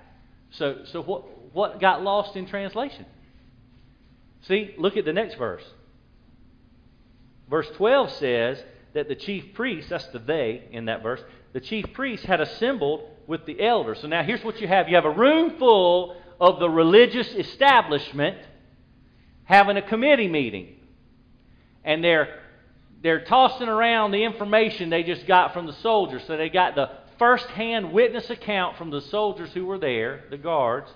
So, 0.51 0.83
so 0.85 1.01
what, 1.01 1.53
what 1.53 1.79
got 1.79 2.03
lost 2.03 2.35
in 2.35 2.45
translation? 2.45 3.05
See, 4.47 4.75
look 4.77 4.97
at 4.97 5.05
the 5.05 5.13
next 5.13 5.35
verse. 5.35 5.63
Verse 7.49 7.69
12 7.75 8.11
says 8.13 8.63
that 8.93 9.07
the 9.07 9.15
chief 9.15 9.53
priests, 9.53 9.89
that's 9.89 10.07
the 10.07 10.19
they 10.19 10.67
in 10.71 10.85
that 10.85 11.01
verse, 11.03 11.21
the 11.53 11.59
chief 11.59 11.85
priests 11.93 12.25
had 12.25 12.41
assembled 12.41 13.03
with 13.27 13.45
the 13.45 13.61
elders. 13.61 13.99
So 14.01 14.07
now 14.07 14.23
here's 14.23 14.43
what 14.43 14.59
you 14.59 14.67
have 14.67 14.89
you 14.89 14.95
have 14.95 15.05
a 15.05 15.11
room 15.11 15.57
full 15.57 16.17
of 16.39 16.59
the 16.59 16.69
religious 16.69 17.27
establishment 17.35 18.37
having 19.45 19.77
a 19.77 19.81
committee 19.81 20.27
meeting. 20.27 20.75
And 21.83 22.03
they're, 22.03 22.39
they're 23.01 23.23
tossing 23.25 23.67
around 23.67 24.11
the 24.11 24.23
information 24.23 24.89
they 24.89 25.03
just 25.03 25.27
got 25.27 25.53
from 25.53 25.67
the 25.67 25.73
soldiers. 25.73 26.23
So 26.27 26.37
they 26.37 26.49
got 26.49 26.75
the 26.75 26.89
first 27.23 27.45
hand 27.51 27.93
witness 27.93 28.29
account 28.29 28.77
from 28.77 28.89
the 28.89 28.99
soldiers 28.99 29.49
who 29.53 29.65
were 29.65 29.77
there, 29.77 30.25
the 30.29 30.37
guards. 30.37 30.91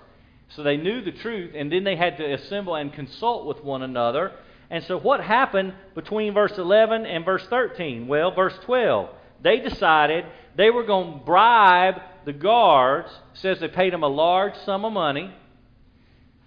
So 0.50 0.62
they 0.62 0.76
knew 0.76 1.00
the 1.00 1.10
truth, 1.10 1.52
and 1.56 1.72
then 1.72 1.84
they 1.84 1.96
had 1.96 2.18
to 2.18 2.34
assemble 2.34 2.74
and 2.74 2.92
consult 2.92 3.46
with 3.46 3.64
one 3.64 3.80
another. 3.80 4.32
And 4.68 4.84
so 4.84 4.98
what 4.98 5.20
happened 5.20 5.72
between 5.94 6.34
verse 6.34 6.52
11 6.58 7.06
and 7.06 7.24
verse 7.24 7.46
13? 7.48 8.08
Well, 8.08 8.34
verse 8.34 8.52
12 8.66 9.08
they 9.40 9.60
decided 9.60 10.26
they 10.54 10.68
were 10.68 10.84
going 10.84 11.20
to 11.20 11.24
bribe 11.24 11.94
the 12.26 12.34
guards. 12.34 13.08
Says 13.32 13.58
they 13.60 13.68
paid 13.68 13.94
them 13.94 14.02
a 14.02 14.08
large 14.08 14.54
sum 14.66 14.84
of 14.84 14.92
money. 14.92 15.34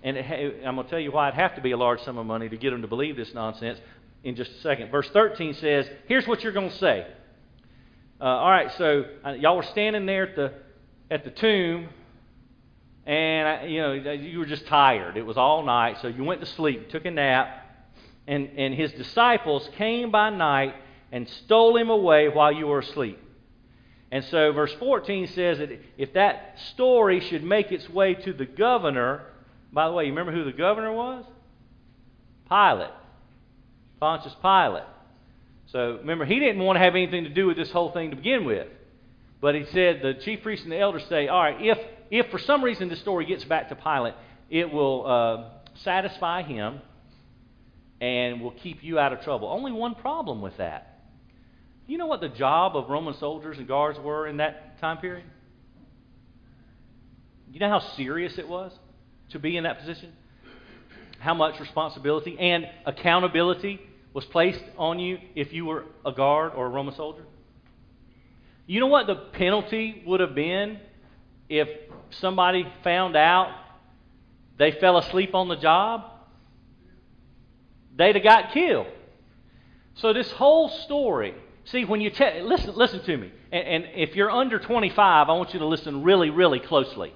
And 0.04 0.16
it, 0.16 0.62
I'm 0.64 0.76
going 0.76 0.86
to 0.86 0.92
tell 0.92 1.00
you 1.00 1.12
why 1.12 1.30
it'd 1.30 1.40
have 1.40 1.56
to 1.56 1.62
be 1.62 1.72
a 1.72 1.78
large 1.78 2.02
sum 2.02 2.20
of 2.20 2.28
money 2.28 2.50
to 2.50 2.58
get 2.58 2.70
them 2.70 2.84
to 2.84 2.88
believe 2.88 3.16
this 3.18 3.34
nonsense 3.34 3.80
in 4.24 4.36
just 4.36 4.52
a 4.52 4.62
second. 4.62 4.92
Verse 4.92 5.10
13 5.12 5.56
says, 5.56 5.90
Here's 6.08 6.28
what 6.28 6.44
you're 6.44 6.54
going 6.54 6.70
to 6.70 6.78
say. 6.78 7.08
Uh, 8.22 8.26
all 8.26 8.52
right, 8.52 8.72
so 8.78 9.06
uh, 9.26 9.32
y'all 9.32 9.56
were 9.56 9.64
standing 9.64 10.06
there 10.06 10.30
at 10.30 10.36
the, 10.36 10.54
at 11.10 11.24
the 11.24 11.32
tomb, 11.32 11.90
and 13.08 13.64
uh, 13.64 13.66
you 13.66 13.82
know 13.82 13.94
you 13.94 14.38
were 14.38 14.46
just 14.46 14.68
tired. 14.68 15.18
It 15.18 15.26
was 15.26 15.38
all 15.38 15.64
night, 15.64 15.98
so 16.04 16.08
you 16.08 16.24
went 16.24 16.40
to 16.42 16.46
sleep, 16.46 16.92
took 16.92 17.06
a 17.06 17.10
nap, 17.10 17.48
and, 18.28 18.52
and 18.58 18.76
his 18.76 18.92
disciples 18.92 19.68
came 19.76 20.12
by 20.12 20.30
night 20.30 20.76
and 21.12 21.28
stole 21.46 21.76
him 21.76 21.90
away 21.90 22.30
while 22.30 22.52
you 22.52 22.68
were 22.68 22.80
asleep. 22.80 23.20
And 24.12 24.24
so, 24.26 24.52
verse 24.52 24.74
14 24.74 25.26
says 25.26 25.58
that 25.58 25.72
if 25.98 26.14
that 26.14 26.60
story 26.74 27.22
should 27.22 27.44
make 27.44 27.72
its 27.72 27.90
way 27.90 28.14
to 28.14 28.34
the 28.34 28.46
governor, 28.46 29.24
by 29.74 29.88
the 29.88 29.94
way, 29.94 30.04
you 30.04 30.12
remember 30.12 30.32
who 30.32 30.44
the 30.44 30.56
governor 30.56 30.94
was? 30.94 31.26
Pilate. 32.48 32.94
Pontius 34.00 34.36
Pilate. 34.44 34.84
So, 35.72 35.98
remember, 35.98 36.26
he 36.26 36.40
didn't 36.40 36.62
want 36.62 36.76
to 36.76 36.82
have 36.82 36.96
anything 36.96 37.24
to 37.24 37.30
do 37.30 37.48
with 37.48 37.58
this 37.58 37.72
whole 37.72 37.92
thing 37.92 38.10
to 38.12 38.16
begin 38.16 38.46
with. 38.46 38.68
But 39.40 39.56
he 39.56 39.66
said, 39.72 40.02
the 40.02 40.14
chief 40.14 40.44
priests 40.44 40.64
and 40.64 40.72
the 40.72 40.80
elders 40.80 41.04
say, 41.10 41.28
all 41.28 41.42
right, 41.42 41.58
if, 41.60 41.78
if 42.10 42.30
for 42.30 42.40
some 42.40 42.64
reason 42.64 42.90
the 42.90 42.96
story 42.98 43.26
gets 43.26 43.44
back 43.44 43.70
to 43.70 43.76
Pilate, 43.76 44.14
it 44.50 44.72
will 44.72 45.08
uh, 45.08 45.50
satisfy 45.84 46.44
him 46.44 46.82
and 48.00 48.42
will 48.42 48.52
keep 48.52 48.84
you 48.84 49.00
out 49.00 49.14
of 49.14 49.22
trouble. 49.22 49.48
Only 49.48 49.72
one 49.72 49.96
problem 49.96 50.42
with 50.42 50.58
that 50.58 50.92
you 51.92 51.98
know 51.98 52.08
what 52.08 52.22
the 52.22 52.30
job 52.30 52.78
of 52.78 52.90
Roman 52.90 53.14
soldiers 53.16 53.58
and 53.58 53.68
guards 53.68 54.00
were 54.00 54.26
in 54.26 54.38
that 54.38 54.80
time 54.80 55.00
period? 55.00 55.26
You 57.52 57.60
know 57.60 57.68
how 57.68 57.80
serious 57.98 58.38
it 58.38 58.48
was 58.48 58.72
to 59.32 59.40
be 59.40 59.58
in 59.58 59.66
that 59.66 59.80
position? 59.80 60.14
How 61.20 61.34
much 61.34 61.60
responsibility 61.60 62.40
and 62.40 62.66
accountability 62.86 63.82
was 64.14 64.26
placed 64.26 64.64
on 64.78 65.00
you 65.00 65.18
if 65.36 65.54
you 65.54 65.66
were 65.66 65.86
a 66.06 66.12
guard 66.12 66.54
or 66.56 66.66
a 66.66 66.70
Roman 66.70 66.96
soldier? 66.96 67.24
You 68.68 68.80
know 68.80 68.88
what 68.88 69.08
the 69.08 69.16
penalty 69.16 70.04
would 70.06 70.20
have 70.20 70.36
been 70.36 70.80
if 71.50 71.68
somebody 72.12 72.66
found 72.84 73.16
out 73.16 73.54
they 74.58 74.72
fell 74.72 74.98
asleep 74.98 75.34
on 75.34 75.48
the 75.48 75.56
job? 75.56 76.06
They'd 77.96 78.16
have 78.16 78.24
got 78.24 78.54
killed. 78.54 78.88
So, 79.96 80.14
this 80.14 80.32
whole 80.32 80.70
story 80.70 81.36
See, 81.66 81.86
when 81.86 82.02
you 82.02 82.10
tell, 82.10 82.44
listen, 82.44 82.76
listen 82.76 83.04
to 83.04 83.18
me. 83.18 83.32
And, 83.52 83.68
and 83.68 83.86
if 83.96 84.16
you're 84.16 84.32
under 84.32 84.60
25, 84.60 85.30
I 85.30 85.34
want 85.34 85.54
you 85.54 85.60
to 85.60 85.66
listen 85.66 86.04
really, 86.04 86.30
really 86.30 86.60
closely. 86.60 87.14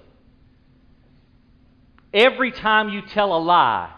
Every 2.14 2.52
time 2.52 2.90
you 2.90 3.02
tell 3.02 3.36
a 3.36 3.40
lie, 3.40 3.92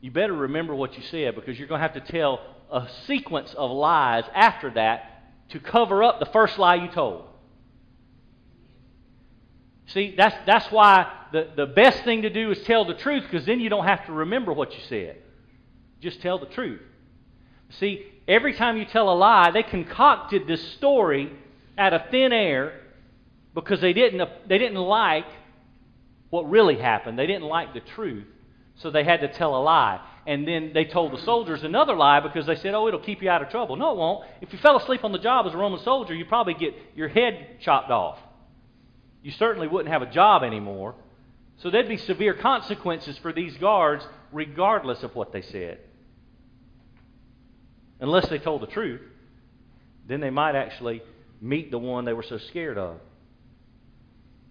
you 0.00 0.10
better 0.10 0.32
remember 0.32 0.74
what 0.74 0.96
you 0.96 1.02
said 1.04 1.34
because 1.34 1.58
you're 1.58 1.68
going 1.68 1.80
to 1.80 1.88
have 1.88 2.04
to 2.04 2.12
tell 2.12 2.40
a 2.70 2.88
sequence 3.06 3.54
of 3.54 3.70
lies 3.70 4.24
after 4.34 4.70
that 4.70 5.32
to 5.50 5.60
cover 5.60 6.02
up 6.02 6.18
the 6.18 6.26
first 6.26 6.58
lie 6.58 6.74
you 6.76 6.88
told. 6.88 7.24
See, 9.86 10.14
that's, 10.16 10.36
that's 10.46 10.70
why 10.72 11.12
the, 11.32 11.48
the 11.56 11.66
best 11.66 12.02
thing 12.02 12.22
to 12.22 12.30
do 12.30 12.50
is 12.50 12.62
tell 12.64 12.84
the 12.84 12.94
truth 12.94 13.22
because 13.22 13.46
then 13.46 13.60
you 13.60 13.68
don't 13.68 13.86
have 13.86 14.04
to 14.06 14.12
remember 14.12 14.52
what 14.52 14.72
you 14.72 14.80
said. 14.88 15.18
Just 16.00 16.20
tell 16.20 16.38
the 16.38 16.46
truth. 16.46 16.80
See, 17.70 18.04
every 18.26 18.54
time 18.54 18.76
you 18.76 18.84
tell 18.84 19.08
a 19.10 19.14
lie, 19.14 19.50
they 19.52 19.62
concocted 19.62 20.46
this 20.46 20.62
story 20.72 21.32
out 21.78 21.92
of 21.92 22.10
thin 22.10 22.32
air 22.32 22.80
because 23.54 23.80
they 23.80 23.92
didn't, 23.92 24.28
they 24.48 24.58
didn't 24.58 24.78
like 24.78 25.26
what 26.30 26.48
really 26.50 26.78
happened. 26.78 27.18
They 27.18 27.26
didn't 27.26 27.46
like 27.46 27.72
the 27.72 27.80
truth, 27.80 28.26
so 28.76 28.90
they 28.90 29.04
had 29.04 29.20
to 29.20 29.28
tell 29.28 29.56
a 29.56 29.62
lie. 29.62 30.00
And 30.26 30.46
then 30.46 30.72
they 30.74 30.84
told 30.84 31.12
the 31.12 31.22
soldiers 31.22 31.62
another 31.62 31.94
lie 31.94 32.20
because 32.20 32.46
they 32.46 32.56
said, 32.56 32.74
oh, 32.74 32.88
it'll 32.88 33.00
keep 33.00 33.22
you 33.22 33.30
out 33.30 33.42
of 33.42 33.48
trouble. 33.48 33.76
No, 33.76 33.92
it 33.92 33.96
won't. 33.96 34.24
If 34.40 34.52
you 34.52 34.58
fell 34.58 34.76
asleep 34.76 35.04
on 35.04 35.12
the 35.12 35.18
job 35.18 35.46
as 35.46 35.54
a 35.54 35.56
Roman 35.56 35.80
soldier, 35.80 36.14
you'd 36.14 36.28
probably 36.28 36.54
get 36.54 36.74
your 36.94 37.08
head 37.08 37.58
chopped 37.60 37.90
off. 37.90 38.18
you 39.22 39.32
certainly 39.32 39.68
wouldn't 39.68 39.92
have 39.92 40.02
a 40.02 40.10
job 40.10 40.42
anymore. 40.42 40.94
So 41.58 41.70
there'd 41.70 41.88
be 41.88 41.96
severe 41.96 42.34
consequences 42.34 43.16
for 43.18 43.32
these 43.32 43.56
guards, 43.56 44.06
regardless 44.30 45.02
of 45.02 45.14
what 45.14 45.32
they 45.32 45.42
said. 45.42 45.78
Unless 47.98 48.28
they 48.28 48.38
told 48.38 48.62
the 48.62 48.66
truth, 48.66 49.00
then 50.06 50.20
they 50.20 50.30
might 50.30 50.54
actually 50.54 51.02
meet 51.40 51.70
the 51.70 51.78
one 51.78 52.04
they 52.04 52.12
were 52.12 52.22
so 52.22 52.38
scared 52.38 52.78
of. 52.78 53.00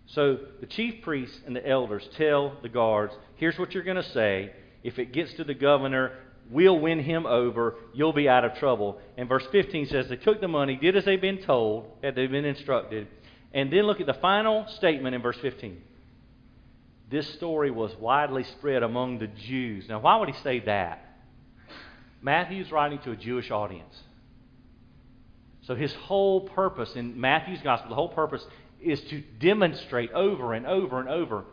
So 0.07 0.37
the 0.59 0.67
chief 0.67 1.01
priests 1.03 1.39
and 1.45 1.55
the 1.55 1.67
elders 1.67 2.07
tell 2.17 2.57
the 2.61 2.69
guards, 2.69 3.13
here's 3.35 3.57
what 3.57 3.73
you're 3.73 3.83
going 3.83 3.95
to 3.95 4.11
say. 4.11 4.53
If 4.83 4.99
it 4.99 5.13
gets 5.13 5.33
to 5.35 5.43
the 5.43 5.55
governor, 5.55 6.11
we'll 6.49 6.79
win 6.79 6.99
him 6.99 7.25
over. 7.25 7.75
You'll 7.93 8.13
be 8.13 8.29
out 8.29 8.45
of 8.45 8.55
trouble. 8.55 8.99
And 9.17 9.27
verse 9.27 9.45
15 9.51 9.87
says, 9.87 10.07
They 10.07 10.15
took 10.15 10.41
the 10.41 10.47
money, 10.47 10.75
did 10.75 10.95
as 10.95 11.05
they'd 11.05 11.21
been 11.21 11.41
told, 11.41 11.91
had 12.03 12.15
they 12.15 12.27
been 12.27 12.45
instructed. 12.45 13.07
And 13.53 13.71
then 13.71 13.83
look 13.83 13.99
at 13.99 14.05
the 14.05 14.13
final 14.15 14.67
statement 14.67 15.15
in 15.15 15.21
verse 15.21 15.37
15. 15.41 15.81
This 17.09 17.27
story 17.35 17.71
was 17.71 17.95
widely 17.99 18.43
spread 18.43 18.83
among 18.83 19.19
the 19.19 19.27
Jews. 19.27 19.87
Now, 19.87 19.99
why 19.99 20.17
would 20.17 20.29
he 20.29 20.41
say 20.41 20.59
that? 20.61 21.01
Matthew's 22.21 22.71
writing 22.71 22.99
to 22.99 23.11
a 23.11 23.15
Jewish 23.15 23.51
audience. 23.51 23.95
So 25.61 25.75
his 25.75 25.93
whole 25.93 26.41
purpose 26.41 26.95
in 26.95 27.19
Matthew's 27.19 27.61
gospel, 27.61 27.89
the 27.89 27.95
whole 27.95 28.09
purpose 28.09 28.45
is 28.81 29.01
to 29.01 29.21
demonstrate 29.39 30.11
over 30.11 30.53
and 30.53 30.65
over 30.65 30.99
and 30.99 31.09
over 31.09 31.39
uh, 31.39 31.43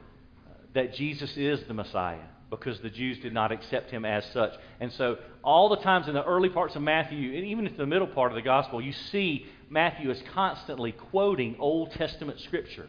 that 0.74 0.94
Jesus 0.94 1.37
is 1.37 1.62
the 1.64 1.74
Messiah 1.74 2.18
because 2.50 2.78
the 2.80 2.90
Jews 2.90 3.18
did 3.20 3.32
not 3.32 3.50
accept 3.50 3.90
him 3.90 4.04
as 4.04 4.24
such. 4.32 4.52
And 4.78 4.92
so, 4.92 5.16
all 5.42 5.70
the 5.70 5.78
times 5.78 6.06
in 6.06 6.14
the 6.14 6.24
early 6.24 6.50
parts 6.50 6.76
of 6.76 6.82
Matthew, 6.82 7.35
and 7.35 7.46
even 7.46 7.66
in 7.66 7.76
the 7.76 7.87
middle 7.87 8.06
part 8.06 8.30
of 8.30 8.37
the 8.37 8.42
gospel, 8.42 8.80
you 8.82 8.92
see 8.92 9.46
Matthew 9.70 10.11
is 10.11 10.22
constantly 10.35 10.92
quoting 10.92 11.56
Old 11.58 11.92
Testament 11.92 12.40
scripture 12.40 12.88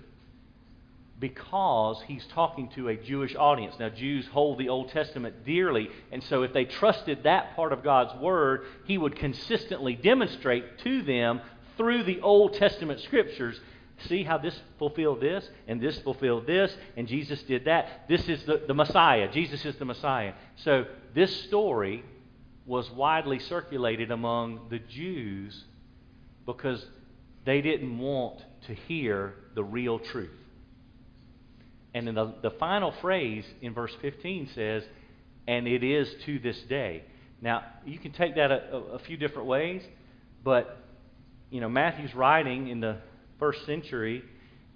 because 1.17 2.01
he's 2.07 2.25
talking 2.33 2.69
to 2.71 2.89
a 2.89 2.97
Jewish 2.97 3.33
audience. 3.37 3.75
Now, 3.79 3.87
Jews 3.87 4.27
hold 4.27 4.57
the 4.57 4.67
Old 4.67 4.89
Testament 4.89 5.45
dearly, 5.45 5.89
and 6.11 6.21
so 6.23 6.43
if 6.43 6.51
they 6.51 6.65
trusted 6.65 7.23
that 7.23 7.55
part 7.55 7.71
of 7.71 7.81
God's 7.81 8.19
Word, 8.21 8.65
he 8.83 8.97
would 8.97 9.15
consistently 9.15 9.95
demonstrate 9.95 10.79
to 10.79 11.01
them 11.03 11.39
through 11.77 12.03
the 12.03 12.19
Old 12.19 12.55
Testament 12.55 12.99
scriptures 12.99 13.57
see 14.07 14.23
how 14.23 14.37
this 14.37 14.59
fulfilled 14.79 15.21
this, 15.21 15.47
and 15.67 15.79
this 15.79 15.97
fulfilled 15.99 16.47
this, 16.47 16.75
and 16.97 17.07
Jesus 17.07 17.41
did 17.43 17.65
that. 17.65 18.05
This 18.09 18.27
is 18.27 18.43
the, 18.43 18.63
the 18.67 18.73
Messiah. 18.73 19.31
Jesus 19.31 19.65
is 19.65 19.75
the 19.75 19.85
Messiah. 19.85 20.33
So 20.57 20.85
this 21.13 21.43
story 21.43 22.03
was 22.65 22.89
widely 22.91 23.39
circulated 23.39 24.11
among 24.11 24.67
the 24.69 24.79
Jews 24.79 25.63
because 26.45 26.85
they 27.45 27.61
didn't 27.61 27.97
want 27.97 28.41
to 28.67 28.73
hear 28.73 29.35
the 29.55 29.63
real 29.63 29.99
truth. 29.99 30.31
And 31.93 32.07
then 32.07 32.15
the, 32.15 32.33
the 32.41 32.51
final 32.51 32.91
phrase 33.01 33.45
in 33.61 33.73
verse 33.73 33.93
15 34.01 34.49
says, 34.55 34.83
and 35.47 35.67
it 35.67 35.83
is 35.83 36.09
to 36.25 36.39
this 36.39 36.57
day. 36.63 37.03
Now, 37.41 37.63
you 37.85 37.99
can 37.99 38.13
take 38.13 38.35
that 38.35 38.51
a, 38.51 38.75
a, 38.75 38.77
a 38.93 38.99
few 38.99 39.17
different 39.17 39.47
ways, 39.47 39.83
but, 40.43 40.77
you 41.49 41.59
know, 41.59 41.69
Matthew's 41.69 42.15
writing 42.15 42.69
in 42.69 42.79
the 42.79 42.97
first 43.39 43.65
century, 43.65 44.23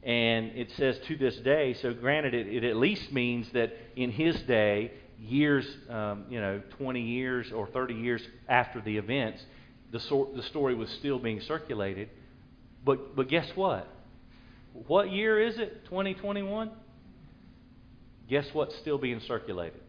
and 0.03 0.51
it 0.55 0.71
says 0.77 0.97
to 1.07 1.15
this 1.17 1.35
day. 1.37 1.73
So, 1.81 1.93
granted, 1.93 2.33
it, 2.33 2.47
it 2.47 2.63
at 2.63 2.77
least 2.77 3.11
means 3.11 3.47
that 3.53 3.73
in 3.95 4.11
his 4.11 4.39
day, 4.43 4.91
years, 5.19 5.65
um, 5.89 6.25
you 6.29 6.39
know, 6.39 6.61
20 6.77 7.01
years 7.01 7.51
or 7.51 7.67
30 7.67 7.95
years 7.95 8.21
after 8.47 8.81
the 8.81 8.97
events, 8.97 9.41
the, 9.91 9.99
so- 9.99 10.29
the 10.35 10.43
story 10.43 10.75
was 10.75 10.89
still 10.91 11.19
being 11.19 11.41
circulated. 11.41 12.09
But, 12.85 13.15
but 13.15 13.27
guess 13.27 13.49
what? 13.55 13.87
What 14.87 15.11
year 15.11 15.41
is 15.41 15.57
it? 15.57 15.85
2021? 15.85 16.71
Guess 18.29 18.47
what's 18.53 18.75
still 18.77 18.97
being 18.97 19.21
circulated? 19.21 19.79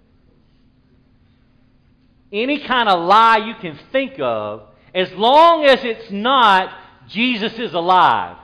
Any 2.32 2.60
kind 2.60 2.88
of 2.88 3.06
lie 3.06 3.38
you 3.38 3.54
can 3.54 3.78
think 3.90 4.14
of, 4.18 4.62
as 4.94 5.10
long 5.12 5.64
as 5.64 5.80
it's 5.82 6.10
not 6.10 6.72
Jesus 7.08 7.52
is 7.58 7.72
alive. 7.72 8.36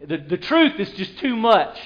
The, 0.00 0.18
the 0.18 0.36
truth 0.36 0.78
is 0.78 0.90
just 0.92 1.18
too 1.18 1.36
much 1.36 1.78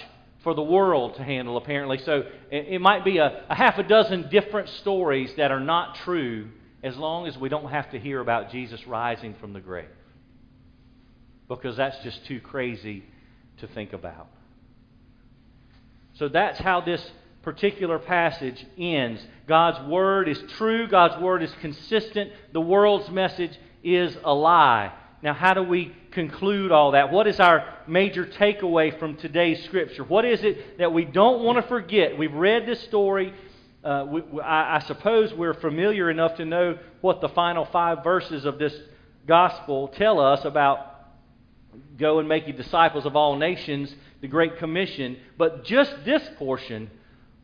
for 0.42 0.54
the 0.54 0.62
world 0.62 1.14
to 1.16 1.22
handle, 1.22 1.56
apparently. 1.56 1.98
So 1.98 2.24
it, 2.50 2.66
it 2.68 2.80
might 2.80 3.04
be 3.04 3.18
a, 3.18 3.44
a 3.48 3.54
half 3.54 3.78
a 3.78 3.82
dozen 3.82 4.28
different 4.28 4.68
stories 4.68 5.32
that 5.36 5.50
are 5.50 5.60
not 5.60 5.96
true 5.96 6.48
as 6.82 6.96
long 6.96 7.26
as 7.26 7.38
we 7.38 7.48
don't 7.48 7.70
have 7.70 7.90
to 7.92 7.98
hear 7.98 8.20
about 8.20 8.50
Jesus 8.50 8.86
rising 8.86 9.34
from 9.40 9.52
the 9.52 9.60
grave. 9.60 9.88
Because 11.48 11.76
that's 11.76 11.98
just 12.02 12.24
too 12.26 12.40
crazy 12.40 13.04
to 13.58 13.68
think 13.68 13.92
about. 13.92 14.26
So 16.14 16.28
that's 16.28 16.58
how 16.58 16.80
this 16.80 17.04
particular 17.42 17.98
passage 17.98 18.64
ends. 18.78 19.24
God's 19.46 19.88
word 19.88 20.28
is 20.28 20.42
true, 20.56 20.86
God's 20.88 21.20
word 21.22 21.42
is 21.42 21.52
consistent, 21.60 22.32
the 22.52 22.60
world's 22.60 23.10
message 23.10 23.56
is 23.82 24.16
a 24.24 24.34
lie. 24.34 24.92
Now, 25.22 25.34
how 25.34 25.54
do 25.54 25.62
we 25.62 25.94
conclude 26.12 26.70
all 26.70 26.92
that? 26.92 27.10
What 27.10 27.26
is 27.26 27.40
our 27.40 27.66
major 27.86 28.24
takeaway 28.24 28.98
from 28.98 29.16
today's 29.16 29.64
scripture? 29.64 30.04
What 30.04 30.24
is 30.24 30.42
it 30.42 30.78
that 30.78 30.92
we 30.92 31.04
don't 31.04 31.42
want 31.42 31.56
to 31.56 31.68
forget? 31.68 32.16
We've 32.16 32.32
read 32.32 32.66
this 32.66 32.80
story. 32.84 33.34
Uh, 33.82 34.06
we, 34.08 34.40
I, 34.40 34.76
I 34.76 34.78
suppose 34.80 35.34
we're 35.34 35.54
familiar 35.54 36.10
enough 36.10 36.36
to 36.36 36.44
know 36.44 36.78
what 37.00 37.20
the 37.20 37.28
final 37.30 37.64
five 37.66 38.04
verses 38.04 38.44
of 38.44 38.58
this 38.58 38.74
gospel 39.26 39.88
tell 39.88 40.20
us 40.20 40.44
about 40.44 40.92
go 41.96 42.18
and 42.18 42.28
make 42.28 42.46
you 42.46 42.52
disciples 42.52 43.06
of 43.06 43.16
all 43.16 43.36
nations, 43.36 43.94
the 44.20 44.28
Great 44.28 44.58
Commission. 44.58 45.16
But 45.38 45.64
just 45.64 46.04
this 46.04 46.22
portion, 46.38 46.90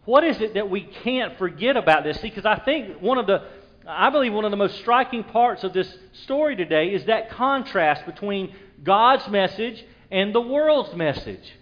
what 0.04 0.24
is 0.24 0.40
it 0.40 0.54
that 0.54 0.70
we 0.70 0.82
can't 0.82 1.38
forget 1.38 1.76
about 1.76 2.04
this? 2.04 2.20
See, 2.20 2.28
because 2.28 2.46
I 2.46 2.58
think 2.58 3.00
one 3.00 3.18
of 3.18 3.26
the 3.26 3.42
I 3.88 4.10
believe 4.10 4.34
one 4.34 4.44
of 4.44 4.50
the 4.50 4.56
most 4.58 4.76
striking 4.80 5.24
parts 5.24 5.64
of 5.64 5.72
this 5.72 5.90
story 6.24 6.56
today 6.56 6.88
is 6.88 7.06
that 7.06 7.30
contrast 7.30 8.04
between 8.04 8.54
God's 8.82 9.26
message 9.28 9.82
and 10.10 10.34
the 10.34 10.42
world's 10.42 10.94
message. 10.94 11.54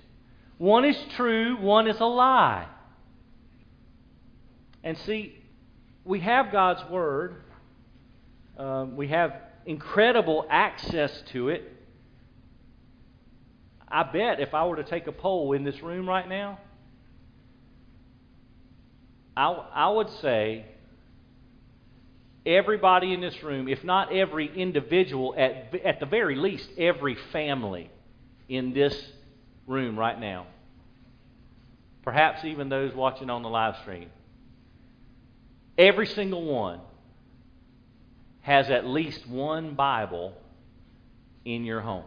One 0.59 0.85
is 0.85 0.99
true, 1.15 1.57
one 1.57 1.87
is 1.87 2.01
a 2.01 2.05
lie. 2.05 2.67
And 4.83 4.99
see, 4.99 5.39
we 6.05 6.19
have 6.19 6.51
God's 6.51 6.89
Word, 6.91 7.45
um, 8.59 8.97
we 8.97 9.07
have 9.09 9.33
incredible 9.65 10.47
access 10.51 11.23
to 11.33 11.51
it. 11.51 11.63
I 13.87 14.03
bet 14.03 14.41
if 14.41 14.53
I 14.53 14.67
were 14.67 14.77
to 14.77 14.85
take 14.85 15.07
a 15.07 15.13
poll 15.13 15.53
in 15.53 15.63
this 15.63 15.81
room 15.81 16.09
right 16.09 16.29
now, 16.29 16.59
I, 19.37 19.47
I 19.47 19.89
would 19.91 20.11
say 20.11 20.65
everybody 22.47 23.13
in 23.13 23.21
this 23.21 23.43
room, 23.43 23.69
if 23.69 23.83
not 23.83 24.13
every 24.13 24.47
individual, 24.57 25.35
at, 25.37 25.75
at 25.85 26.01
the 26.01 26.07
very 26.07 26.37
least, 26.37 26.69
every 26.79 27.17
family 27.33 27.91
in 28.49 28.73
this 28.73 28.97
room 29.67 29.99
right 29.99 30.19
now, 30.19 30.47
perhaps 32.05 32.45
even 32.45 32.69
those 32.69 32.95
watching 32.95 33.29
on 33.29 33.43
the 33.43 33.49
live 33.49 33.77
stream, 33.83 34.09
every 35.77 36.07
single 36.07 36.45
one 36.45 36.81
has 38.43 38.71
at 38.71 38.87
least 38.87 39.29
one 39.29 39.75
Bible 39.75 40.33
in 41.45 41.65
your 41.65 41.81
home. 41.81 42.05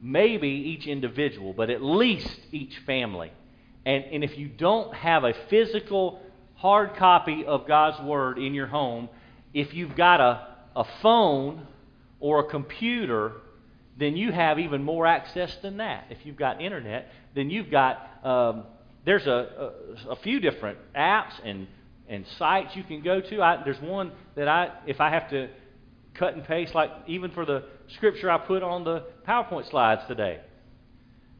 Maybe 0.00 0.48
each 0.48 0.86
individual, 0.86 1.52
but 1.52 1.70
at 1.70 1.82
least 1.82 2.38
each 2.52 2.76
family. 2.86 3.32
And, 3.84 4.04
and 4.04 4.22
if 4.22 4.38
you 4.38 4.48
don't 4.48 4.94
have 4.94 5.24
a 5.24 5.34
physical 5.50 6.20
hard 6.64 6.96
copy 6.96 7.44
of 7.44 7.68
God's 7.68 8.00
Word 8.00 8.38
in 8.38 8.54
your 8.54 8.66
home. 8.66 9.10
If 9.52 9.74
you've 9.74 9.94
got 9.94 10.22
a, 10.22 10.48
a 10.74 10.86
phone 11.02 11.66
or 12.20 12.40
a 12.40 12.44
computer, 12.44 13.32
then 13.98 14.16
you 14.16 14.32
have 14.32 14.58
even 14.58 14.82
more 14.82 15.06
access 15.06 15.54
than 15.60 15.76
that. 15.76 16.06
If 16.08 16.24
you've 16.24 16.38
got 16.38 16.62
internet, 16.62 17.10
then 17.34 17.50
you've 17.50 17.70
got, 17.70 18.08
um, 18.24 18.64
there's 19.04 19.26
a, 19.26 19.74
a, 20.08 20.12
a, 20.12 20.16
few 20.16 20.40
different 20.40 20.78
apps 20.96 21.32
and, 21.44 21.66
and 22.08 22.24
sites 22.38 22.74
you 22.74 22.82
can 22.82 23.02
go 23.02 23.20
to. 23.20 23.42
I, 23.42 23.62
there's 23.62 23.82
one 23.82 24.12
that 24.34 24.48
I, 24.48 24.70
if 24.86 25.02
I 25.02 25.10
have 25.10 25.28
to 25.32 25.50
cut 26.14 26.32
and 26.32 26.44
paste, 26.44 26.74
like 26.74 26.90
even 27.06 27.30
for 27.32 27.44
the 27.44 27.64
scripture 27.96 28.30
I 28.30 28.38
put 28.38 28.62
on 28.62 28.84
the 28.84 29.04
PowerPoint 29.28 29.68
slides 29.68 30.00
today, 30.08 30.40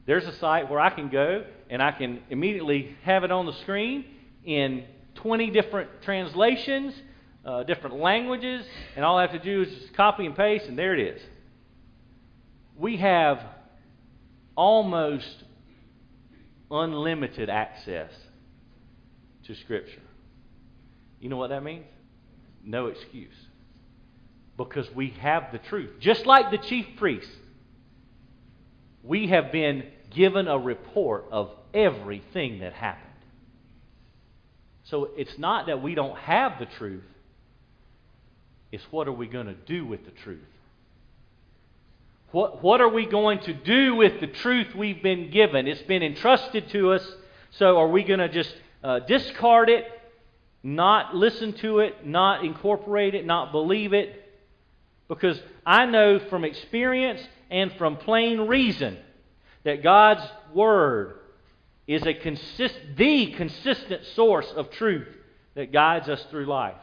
there's 0.05 0.27
a 0.27 0.37
site 0.37 0.69
where 0.69 0.81
I 0.81 0.91
can 0.91 1.09
go 1.09 1.47
and 1.71 1.83
I 1.83 1.93
can 1.93 2.23
immediately 2.29 2.95
have 3.05 3.25
it 3.25 3.31
on 3.31 3.47
the 3.47 3.55
screen 3.63 4.05
in 4.45 4.85
20 5.17 5.51
different 5.51 5.91
translations, 6.03 6.95
uh, 7.45 7.63
different 7.65 7.97
languages, 7.97 8.65
and 8.97 9.05
all 9.05 9.19
I 9.19 9.23
have 9.23 9.33
to 9.33 9.39
do 9.39 9.63
is 9.63 9.69
just 9.69 9.95
copy 9.95 10.27
and 10.27 10.37
paste, 10.37 10.67
and 10.67 10.79
there 10.79 10.95
it 10.95 11.17
is. 11.17 11.23
We 12.77 12.97
have 12.99 13.41
almost 14.57 15.45
unlimited 16.71 17.49
access 17.49 18.11
to 19.47 19.55
Scripture. 19.55 20.01
You 21.21 21.29
know 21.29 21.37
what 21.37 21.51
that 21.51 21.63
means? 21.63 21.85
No 22.65 22.87
excuse. 22.87 23.35
Because 24.57 24.87
we 24.95 25.11
have 25.21 25.53
the 25.53 25.59
truth. 25.59 25.91
Just 26.01 26.27
like 26.27 26.51
the 26.51 26.59
chief 26.59 26.87
priests, 26.97 27.31
we 29.03 29.29
have 29.29 29.53
been 29.53 29.85
given 30.11 30.49
a 30.49 30.59
report 30.59 31.27
of 31.31 31.51
everything 31.73 32.61
that 32.61 32.73
happened. 32.73 33.14
So 34.85 35.11
it's 35.17 35.39
not 35.39 35.67
that 35.67 35.83
we 35.83 35.95
don't 35.95 36.17
have 36.19 36.59
the 36.59 36.67
truth, 36.67 37.05
it's 38.71 38.85
what 38.91 39.09
are 39.09 39.13
we 39.13 39.27
going 39.27 39.47
to 39.47 39.55
do 39.55 39.87
with 39.87 40.05
the 40.05 40.11
truth? 40.11 40.41
What, 42.33 42.65
what 42.65 42.81
are 42.81 42.89
we 42.89 43.07
going 43.07 43.39
to 43.41 43.55
do 43.55 43.95
with 43.95 44.21
the 44.21 44.27
truth 44.27 44.75
we've 44.75 45.03
been 45.03 45.31
given? 45.31 45.69
It's 45.69 45.83
been 45.83 46.03
entrusted 46.03 46.69
to 46.71 46.93
us, 46.93 47.09
so 47.51 47.79
are 47.79 47.87
we 47.87 48.03
going 48.03 48.19
to 48.19 48.29
just 48.29 48.53
uh, 48.83 48.99
discard 49.01 49.71
it, 49.71 49.85
not 50.63 51.15
listen 51.15 51.53
to 51.59 51.79
it, 51.79 52.05
not 52.05 52.45
incorporate 52.45 53.15
it, 53.15 53.25
not 53.25 53.53
believe 53.53 53.93
it? 53.93 54.21
Because 55.07 55.41
I 55.65 55.87
know 55.87 56.19
from 56.19 56.45
experience 56.45 57.21
and 57.51 57.73
from 57.75 57.99
plain 57.99 58.41
reason 58.41 58.99
that 59.63 59.85
God's 59.85 60.27
Word 60.53 61.21
is 61.87 62.07
a 62.07 62.15
consist, 62.15 62.75
the 62.97 63.33
consistent 63.33 64.05
source 64.15 64.51
of 64.57 64.71
truth 64.71 65.09
that 65.55 65.73
guides 65.73 66.09
us 66.09 66.25
through 66.31 66.47
life. 66.47 66.77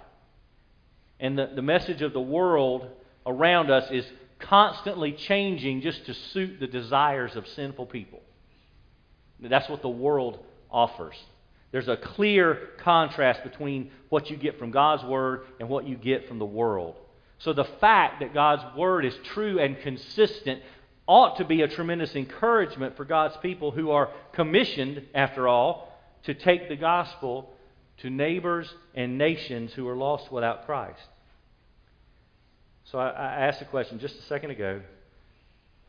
And 1.19 1.37
the, 1.37 1.49
the 1.55 1.61
message 1.61 2.01
of 2.01 2.13
the 2.13 2.21
world 2.21 2.87
around 3.25 3.69
us 3.69 3.89
is 3.91 4.05
constantly 4.39 5.11
changing 5.11 5.81
just 5.81 6.05
to 6.05 6.13
suit 6.13 6.59
the 6.59 6.67
desires 6.67 7.35
of 7.35 7.47
sinful 7.47 7.87
people. 7.87 8.19
That's 9.39 9.69
what 9.69 9.81
the 9.81 9.89
world 9.89 10.39
offers. 10.69 11.15
There's 11.71 11.87
a 11.87 11.97
clear 11.97 12.69
contrast 12.79 13.43
between 13.43 13.91
what 14.09 14.29
you 14.29 14.37
get 14.37 14.59
from 14.59 14.71
God's 14.71 15.03
Word 15.03 15.43
and 15.59 15.69
what 15.69 15.87
you 15.87 15.95
get 15.95 16.27
from 16.27 16.37
the 16.37 16.45
world. 16.45 16.95
So 17.39 17.53
the 17.53 17.67
fact 17.79 18.19
that 18.19 18.33
God's 18.33 18.63
Word 18.75 19.05
is 19.05 19.15
true 19.23 19.59
and 19.59 19.79
consistent 19.79 20.61
ought 21.07 21.37
to 21.37 21.45
be 21.45 21.61
a 21.61 21.67
tremendous 21.67 22.15
encouragement 22.15 22.95
for 22.97 23.05
God's 23.05 23.35
people 23.41 23.71
who 23.71 23.91
are 23.91 24.09
commissioned, 24.33 25.03
after 25.13 25.47
all, 25.47 25.99
to 26.23 26.33
take 26.33 26.69
the 26.69 26.75
gospel 26.75 27.49
to 28.01 28.09
neighbors 28.09 28.71
and 28.95 29.17
nations 29.17 29.73
who 29.73 29.87
are 29.87 29.95
lost 29.95 30.31
without 30.31 30.65
Christ. 30.65 30.99
So 32.91 32.99
I, 32.99 33.09
I 33.09 33.47
asked 33.47 33.61
a 33.61 33.65
question 33.65 33.99
just 33.99 34.15
a 34.15 34.23
second 34.23 34.51
ago. 34.51 34.81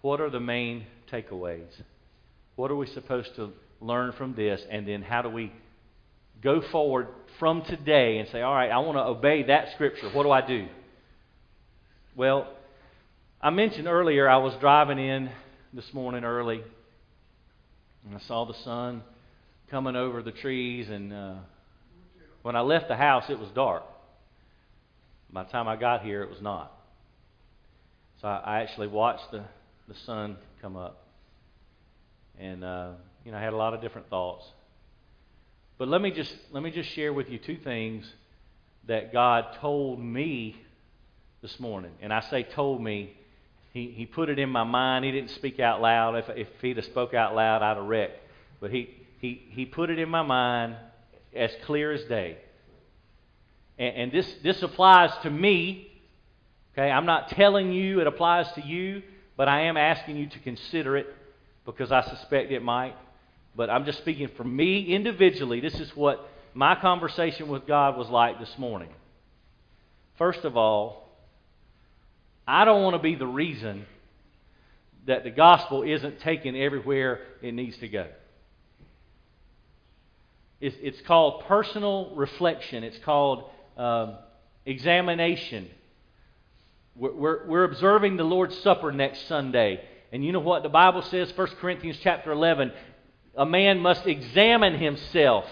What 0.00 0.20
are 0.20 0.30
the 0.30 0.40
main 0.40 0.86
takeaways? 1.10 1.68
What 2.56 2.70
are 2.70 2.76
we 2.76 2.86
supposed 2.86 3.34
to 3.36 3.52
learn 3.80 4.12
from 4.12 4.34
this? 4.34 4.60
And 4.70 4.86
then 4.86 5.02
how 5.02 5.22
do 5.22 5.28
we 5.28 5.52
go 6.42 6.60
forward 6.70 7.08
from 7.38 7.62
today 7.62 8.18
and 8.18 8.28
say, 8.30 8.42
all 8.42 8.54
right, 8.54 8.70
I 8.70 8.78
want 8.78 8.98
to 8.98 9.04
obey 9.04 9.44
that 9.44 9.72
scripture. 9.74 10.10
What 10.10 10.24
do 10.24 10.30
I 10.30 10.46
do? 10.46 10.66
Well, 12.16 12.48
I 13.44 13.50
mentioned 13.50 13.88
earlier 13.88 14.28
I 14.28 14.36
was 14.36 14.54
driving 14.60 15.00
in 15.00 15.28
this 15.72 15.92
morning 15.92 16.22
early, 16.22 16.62
and 18.06 18.14
I 18.14 18.20
saw 18.20 18.44
the 18.44 18.54
sun 18.62 19.02
coming 19.68 19.96
over 19.96 20.22
the 20.22 20.30
trees. 20.30 20.88
And 20.88 21.12
uh, 21.12 21.34
when 22.42 22.54
I 22.54 22.60
left 22.60 22.86
the 22.86 22.94
house, 22.94 23.24
it 23.30 23.40
was 23.40 23.48
dark. 23.48 23.82
By 25.32 25.42
the 25.42 25.50
time 25.50 25.66
I 25.66 25.74
got 25.74 26.04
here, 26.04 26.22
it 26.22 26.30
was 26.30 26.40
not. 26.40 26.70
So 28.20 28.28
I, 28.28 28.36
I 28.36 28.60
actually 28.60 28.86
watched 28.86 29.32
the, 29.32 29.42
the 29.88 29.94
sun 30.06 30.36
come 30.60 30.76
up. 30.76 31.04
And, 32.38 32.62
uh, 32.62 32.90
you 33.24 33.32
know, 33.32 33.38
I 33.38 33.42
had 33.42 33.54
a 33.54 33.56
lot 33.56 33.74
of 33.74 33.80
different 33.80 34.08
thoughts. 34.08 34.44
But 35.78 35.88
let 35.88 36.00
me 36.00 36.12
just 36.12 36.32
let 36.52 36.62
me 36.62 36.70
just 36.70 36.90
share 36.90 37.12
with 37.12 37.28
you 37.28 37.40
two 37.40 37.56
things 37.56 38.08
that 38.86 39.12
God 39.12 39.46
told 39.60 39.98
me 39.98 40.54
this 41.40 41.58
morning. 41.58 41.90
And 42.00 42.12
I 42.12 42.20
say 42.30 42.44
told 42.44 42.80
me 42.80 43.16
he, 43.72 43.86
he 43.88 44.06
put 44.06 44.28
it 44.28 44.38
in 44.38 44.50
my 44.50 44.64
mind. 44.64 45.04
He 45.04 45.10
didn't 45.10 45.30
speak 45.30 45.58
out 45.58 45.80
loud. 45.80 46.14
If, 46.16 46.28
if 46.30 46.48
he'd 46.60 46.76
have 46.76 46.84
spoke 46.84 47.14
out 47.14 47.34
loud, 47.34 47.62
I'd 47.62 47.76
have 47.76 47.86
wrecked. 47.86 48.18
But 48.60 48.70
he, 48.70 48.90
he, 49.18 49.42
he 49.50 49.64
put 49.64 49.88
it 49.88 49.98
in 49.98 50.08
my 50.08 50.22
mind 50.22 50.76
as 51.34 51.50
clear 51.64 51.90
as 51.92 52.04
day. 52.04 52.36
And, 53.78 53.96
and 53.96 54.12
this, 54.12 54.30
this 54.42 54.62
applies 54.62 55.10
to 55.22 55.30
me. 55.30 55.88
Okay, 56.74 56.90
I'm 56.90 57.06
not 57.06 57.28
telling 57.30 57.72
you 57.72 58.00
it 58.00 58.06
applies 58.06 58.50
to 58.52 58.62
you, 58.62 59.02
but 59.36 59.48
I 59.48 59.62
am 59.62 59.76
asking 59.76 60.16
you 60.16 60.26
to 60.28 60.38
consider 60.40 60.96
it 60.96 61.06
because 61.64 61.90
I 61.90 62.02
suspect 62.02 62.52
it 62.52 62.62
might. 62.62 62.94
But 63.56 63.70
I'm 63.70 63.84
just 63.84 63.98
speaking 63.98 64.28
for 64.36 64.44
me 64.44 64.94
individually. 64.94 65.60
This 65.60 65.74
is 65.74 65.94
what 65.94 66.28
my 66.54 66.74
conversation 66.74 67.48
with 67.48 67.66
God 67.66 67.96
was 67.96 68.08
like 68.08 68.38
this 68.38 68.54
morning. 68.58 68.90
First 70.18 70.44
of 70.44 70.56
all, 70.56 71.11
I 72.46 72.64
don't 72.64 72.82
want 72.82 72.94
to 72.94 73.02
be 73.02 73.14
the 73.14 73.26
reason 73.26 73.86
that 75.06 75.24
the 75.24 75.30
gospel 75.30 75.82
isn't 75.82 76.20
taken 76.20 76.56
everywhere 76.56 77.20
it 77.40 77.54
needs 77.54 77.76
to 77.78 77.88
go. 77.88 78.06
It's, 80.60 80.76
it's 80.80 81.00
called 81.06 81.44
personal 81.46 82.14
reflection, 82.14 82.84
it's 82.84 82.98
called 83.04 83.50
um, 83.76 84.16
examination. 84.64 85.68
We're, 86.94 87.12
we're, 87.12 87.46
we're 87.46 87.64
observing 87.64 88.16
the 88.16 88.24
Lord's 88.24 88.56
Supper 88.58 88.92
next 88.92 89.26
Sunday. 89.26 89.80
And 90.12 90.24
you 90.24 90.30
know 90.30 90.40
what 90.40 90.62
the 90.62 90.68
Bible 90.68 91.02
says, 91.02 91.32
1 91.34 91.48
Corinthians 91.60 91.98
chapter 92.02 92.30
11? 92.30 92.72
A 93.36 93.46
man 93.46 93.80
must 93.80 94.06
examine 94.06 94.78
himself 94.78 95.46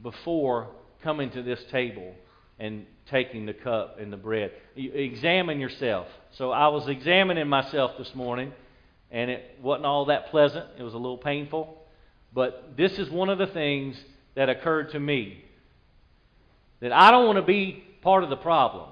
before 0.00 0.68
coming 1.02 1.30
to 1.30 1.42
this 1.42 1.62
table 1.70 2.14
and 2.58 2.86
taking 3.10 3.46
the 3.46 3.54
cup 3.54 3.98
and 4.00 4.12
the 4.12 4.16
bread. 4.16 4.52
You 4.74 4.92
examine 4.92 5.60
yourself. 5.60 6.06
So 6.32 6.50
I 6.50 6.68
was 6.68 6.88
examining 6.88 7.48
myself 7.48 7.92
this 7.98 8.14
morning, 8.14 8.52
and 9.10 9.30
it 9.30 9.58
wasn't 9.62 9.86
all 9.86 10.06
that 10.06 10.30
pleasant. 10.30 10.66
It 10.78 10.82
was 10.82 10.94
a 10.94 10.98
little 10.98 11.18
painful. 11.18 11.78
But 12.32 12.76
this 12.76 12.98
is 12.98 13.10
one 13.10 13.28
of 13.28 13.38
the 13.38 13.46
things 13.46 13.96
that 14.34 14.48
occurred 14.48 14.90
to 14.92 15.00
me 15.00 15.44
that 16.80 16.92
I 16.92 17.10
don't 17.10 17.26
want 17.26 17.36
to 17.36 17.42
be 17.42 17.84
part 18.02 18.24
of 18.24 18.30
the 18.30 18.36
problem. 18.36 18.88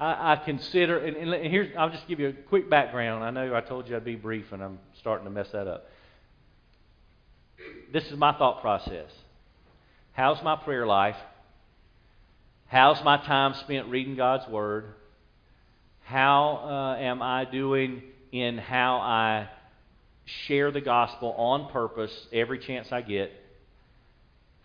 I, 0.00 0.32
I 0.32 0.36
consider, 0.36 0.98
and, 0.98 1.16
and 1.16 1.50
here's, 1.50 1.74
I'll 1.76 1.90
just 1.90 2.06
give 2.08 2.20
you 2.20 2.28
a 2.28 2.32
quick 2.32 2.70
background. 2.70 3.24
I 3.24 3.30
know 3.30 3.54
I 3.54 3.60
told 3.60 3.88
you 3.88 3.96
I'd 3.96 4.04
be 4.04 4.14
brief, 4.14 4.52
and 4.52 4.62
I'm 4.62 4.78
starting 4.98 5.24
to 5.24 5.30
mess 5.30 5.48
that 5.52 5.66
up. 5.66 5.86
This 7.92 8.04
is 8.10 8.16
my 8.16 8.32
thought 8.32 8.60
process. 8.60 9.10
How's 10.12 10.42
my 10.42 10.56
prayer 10.56 10.86
life? 10.86 11.16
How's 12.68 13.02
my 13.04 13.16
time 13.16 13.54
spent 13.60 13.86
reading 13.90 14.16
God's 14.16 14.50
Word? 14.50 14.86
How 16.02 16.96
uh, 16.96 17.00
am 17.00 17.22
I 17.22 17.44
doing 17.44 18.02
in 18.32 18.58
how 18.58 18.96
I 18.96 19.48
share 20.48 20.72
the 20.72 20.80
gospel 20.80 21.32
on 21.38 21.70
purpose 21.70 22.10
every 22.32 22.58
chance 22.58 22.88
I 22.90 23.02
get? 23.02 23.30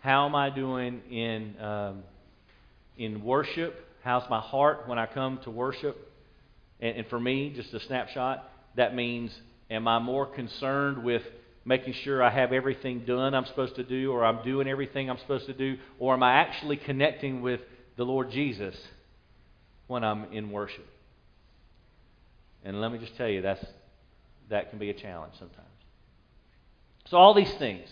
How 0.00 0.26
am 0.26 0.34
I 0.34 0.50
doing 0.50 1.00
in, 1.12 1.54
um, 1.60 2.02
in 2.98 3.22
worship? 3.22 3.86
How's 4.02 4.28
my 4.28 4.40
heart 4.40 4.88
when 4.88 4.98
I 4.98 5.06
come 5.06 5.38
to 5.44 5.50
worship? 5.50 5.96
And, 6.80 6.96
and 6.96 7.06
for 7.06 7.20
me, 7.20 7.52
just 7.54 7.72
a 7.72 7.78
snapshot, 7.86 8.50
that 8.74 8.96
means 8.96 9.30
am 9.70 9.86
I 9.86 10.00
more 10.00 10.26
concerned 10.26 11.04
with 11.04 11.22
making 11.64 11.94
sure 12.02 12.20
I 12.20 12.30
have 12.30 12.52
everything 12.52 13.04
done 13.04 13.32
I'm 13.32 13.46
supposed 13.46 13.76
to 13.76 13.84
do, 13.84 14.10
or 14.10 14.24
I'm 14.24 14.42
doing 14.42 14.66
everything 14.66 15.08
I'm 15.08 15.18
supposed 15.18 15.46
to 15.46 15.52
do, 15.52 15.76
or 16.00 16.14
am 16.14 16.24
I 16.24 16.32
actually 16.32 16.78
connecting 16.78 17.42
with 17.42 17.60
the 17.96 18.04
Lord 18.04 18.30
Jesus 18.30 18.74
when 19.86 20.04
I'm 20.04 20.32
in 20.32 20.50
worship. 20.50 20.86
And 22.64 22.80
let 22.80 22.92
me 22.92 22.98
just 22.98 23.16
tell 23.16 23.28
you, 23.28 23.42
that's, 23.42 23.64
that 24.48 24.70
can 24.70 24.78
be 24.78 24.90
a 24.90 24.94
challenge 24.94 25.34
sometimes. 25.38 25.68
So, 27.06 27.16
all 27.16 27.34
these 27.34 27.52
things, 27.54 27.86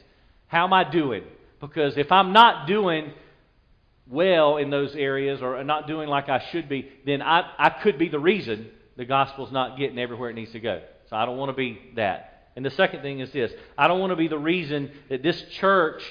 how 0.46 0.64
am 0.64 0.72
I 0.72 0.88
doing? 0.88 1.24
Because 1.60 1.98
if 1.98 2.10
I'm 2.10 2.32
not 2.32 2.66
doing 2.66 3.12
well 4.06 4.56
in 4.56 4.70
those 4.70 4.94
areas 4.94 5.42
or 5.42 5.62
not 5.64 5.86
doing 5.86 6.08
like 6.08 6.28
I 6.28 6.42
should 6.50 6.68
be, 6.68 6.88
then 7.04 7.20
I, 7.20 7.50
I 7.58 7.70
could 7.70 7.98
be 7.98 8.08
the 8.08 8.18
reason 8.18 8.68
the 8.96 9.04
gospel's 9.04 9.52
not 9.52 9.78
getting 9.78 9.98
everywhere 9.98 10.30
it 10.30 10.34
needs 10.34 10.52
to 10.52 10.60
go. 10.60 10.82
So, 11.10 11.16
I 11.16 11.26
don't 11.26 11.36
want 11.36 11.50
to 11.50 11.56
be 11.56 11.78
that. 11.96 12.48
And 12.56 12.64
the 12.64 12.70
second 12.70 13.02
thing 13.02 13.20
is 13.20 13.30
this 13.32 13.52
I 13.76 13.88
don't 13.88 14.00
want 14.00 14.12
to 14.12 14.16
be 14.16 14.28
the 14.28 14.38
reason 14.38 14.90
that 15.08 15.22
this 15.22 15.42
church 15.58 16.02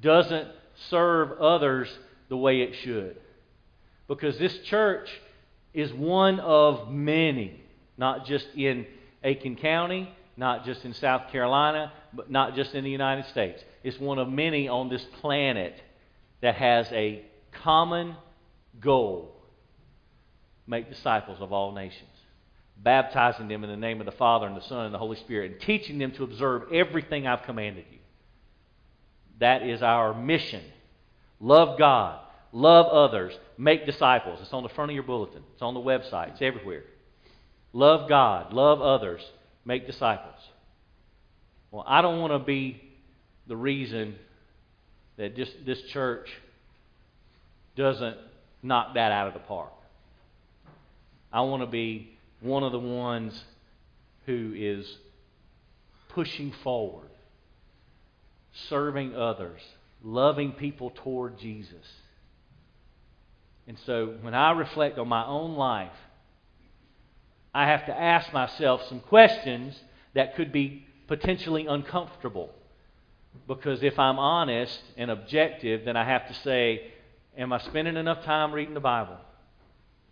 doesn't 0.00 0.48
serve 0.90 1.32
others 1.40 1.88
the 2.28 2.36
way 2.36 2.60
it 2.60 2.74
should 2.82 3.16
because 4.14 4.38
this 4.38 4.56
church 4.64 5.08
is 5.72 5.90
one 5.92 6.38
of 6.40 6.90
many, 6.90 7.62
not 7.96 8.26
just 8.26 8.46
in 8.54 8.86
Aiken 9.24 9.56
County, 9.56 10.12
not 10.36 10.66
just 10.66 10.84
in 10.84 10.92
South 10.92 11.30
Carolina, 11.30 11.92
but 12.12 12.30
not 12.30 12.54
just 12.54 12.74
in 12.74 12.84
the 12.84 12.90
United 12.90 13.24
States. 13.30 13.62
It's 13.82 13.98
one 13.98 14.18
of 14.18 14.28
many 14.28 14.68
on 14.68 14.90
this 14.90 15.02
planet 15.20 15.74
that 16.42 16.56
has 16.56 16.86
a 16.92 17.24
common 17.52 18.16
goal 18.80 19.34
make 20.66 20.90
disciples 20.90 21.38
of 21.40 21.52
all 21.52 21.72
nations, 21.72 22.10
baptizing 22.76 23.48
them 23.48 23.64
in 23.64 23.70
the 23.70 23.76
name 23.76 23.98
of 24.00 24.06
the 24.06 24.12
Father 24.12 24.46
and 24.46 24.56
the 24.56 24.62
Son 24.62 24.84
and 24.84 24.94
the 24.94 24.98
Holy 24.98 25.16
Spirit, 25.16 25.52
and 25.52 25.60
teaching 25.62 25.98
them 25.98 26.12
to 26.12 26.24
observe 26.24 26.70
everything 26.70 27.26
I've 27.26 27.44
commanded 27.44 27.86
you. 27.90 27.98
That 29.40 29.62
is 29.62 29.82
our 29.82 30.12
mission. 30.12 30.62
Love 31.40 31.78
God, 31.78 32.20
Love 32.52 32.86
others. 32.86 33.32
Make 33.56 33.86
disciples. 33.86 34.38
It's 34.42 34.52
on 34.52 34.62
the 34.62 34.68
front 34.68 34.90
of 34.90 34.94
your 34.94 35.04
bulletin. 35.04 35.42
It's 35.54 35.62
on 35.62 35.74
the 35.74 35.80
website. 35.80 36.32
It's 36.32 36.42
everywhere. 36.42 36.84
Love 37.72 38.08
God. 38.08 38.52
Love 38.52 38.80
others. 38.82 39.22
make 39.64 39.86
disciples. 39.86 40.36
Well, 41.70 41.84
I 41.86 42.02
don't 42.02 42.20
want 42.20 42.32
to 42.34 42.38
be 42.38 42.82
the 43.46 43.56
reason 43.56 44.16
that 45.16 45.36
just 45.36 45.52
this 45.64 45.80
church 45.92 46.28
doesn't 47.76 48.16
knock 48.62 48.94
that 48.94 49.12
out 49.12 49.28
of 49.28 49.34
the 49.34 49.40
park. 49.40 49.72
I 51.32 51.40
want 51.42 51.62
to 51.62 51.66
be 51.66 52.10
one 52.40 52.62
of 52.62 52.72
the 52.72 52.78
ones 52.78 53.42
who 54.26 54.52
is 54.54 54.98
pushing 56.10 56.52
forward, 56.62 57.08
serving 58.68 59.14
others, 59.14 59.60
loving 60.02 60.52
people 60.52 60.92
toward 60.94 61.38
Jesus. 61.38 61.86
And 63.72 63.78
so 63.86 64.16
when 64.20 64.34
I 64.34 64.50
reflect 64.50 64.98
on 64.98 65.08
my 65.08 65.24
own 65.24 65.54
life, 65.56 65.96
I 67.54 67.66
have 67.68 67.86
to 67.86 67.98
ask 67.98 68.30
myself 68.30 68.82
some 68.86 69.00
questions 69.00 69.74
that 70.12 70.36
could 70.36 70.52
be 70.52 70.84
potentially 71.08 71.64
uncomfortable. 71.66 72.50
Because 73.48 73.82
if 73.82 73.98
I'm 73.98 74.18
honest 74.18 74.78
and 74.98 75.10
objective, 75.10 75.86
then 75.86 75.96
I 75.96 76.04
have 76.04 76.28
to 76.28 76.34
say, 76.34 76.92
Am 77.34 77.50
I 77.50 77.60
spending 77.60 77.96
enough 77.96 78.22
time 78.24 78.52
reading 78.52 78.74
the 78.74 78.80
Bible? 78.80 79.16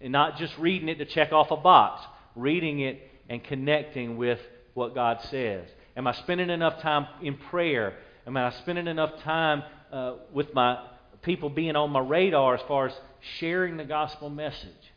And 0.00 0.11
not 0.11 0.38
just 0.38 0.56
reading 0.56 0.88
it 0.88 0.96
to 0.96 1.04
check 1.04 1.30
off 1.30 1.50
a 1.50 1.56
box, 1.58 2.02
reading 2.34 2.80
it 2.80 3.11
and 3.28 3.44
connecting 3.44 4.16
with 4.16 4.40
what 4.72 4.94
God 4.94 5.20
says. 5.30 5.68
Am 5.98 6.06
I 6.06 6.12
spending 6.12 6.48
enough 6.48 6.80
time 6.80 7.06
in 7.20 7.36
prayer? 7.50 7.98
Am 8.26 8.38
I 8.38 8.52
spending 8.52 8.86
enough 8.86 9.20
time 9.22 9.64
uh, 9.92 10.14
with 10.32 10.54
my 10.54 10.78
people 11.20 11.50
being 11.50 11.76
on 11.76 11.90
my 11.90 12.00
radar 12.00 12.54
as 12.54 12.62
far 12.66 12.86
as 12.86 12.94
sharing 13.38 13.76
the 13.76 13.84
gospel 13.84 14.30
message? 14.30 14.92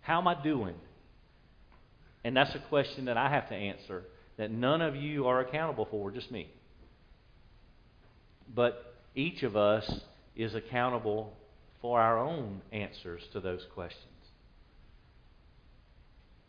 How 0.00 0.18
am 0.18 0.28
I 0.28 0.40
doing? 0.42 0.74
And 2.24 2.36
that's 2.36 2.54
a 2.54 2.58
question 2.58 3.06
that 3.06 3.16
I 3.16 3.30
have 3.30 3.48
to 3.50 3.54
answer 3.54 4.04
that 4.36 4.50
none 4.50 4.80
of 4.80 4.96
you 4.96 5.26
are 5.26 5.40
accountable 5.40 5.86
for, 5.90 6.10
just 6.10 6.30
me. 6.30 6.48
But 8.52 8.94
each 9.14 9.42
of 9.42 9.56
us 9.56 10.00
is 10.34 10.54
accountable 10.54 11.32
for 11.80 12.00
our 12.00 12.18
own 12.18 12.62
answers 12.72 13.22
to 13.32 13.40
those 13.40 13.64
questions. 13.74 14.08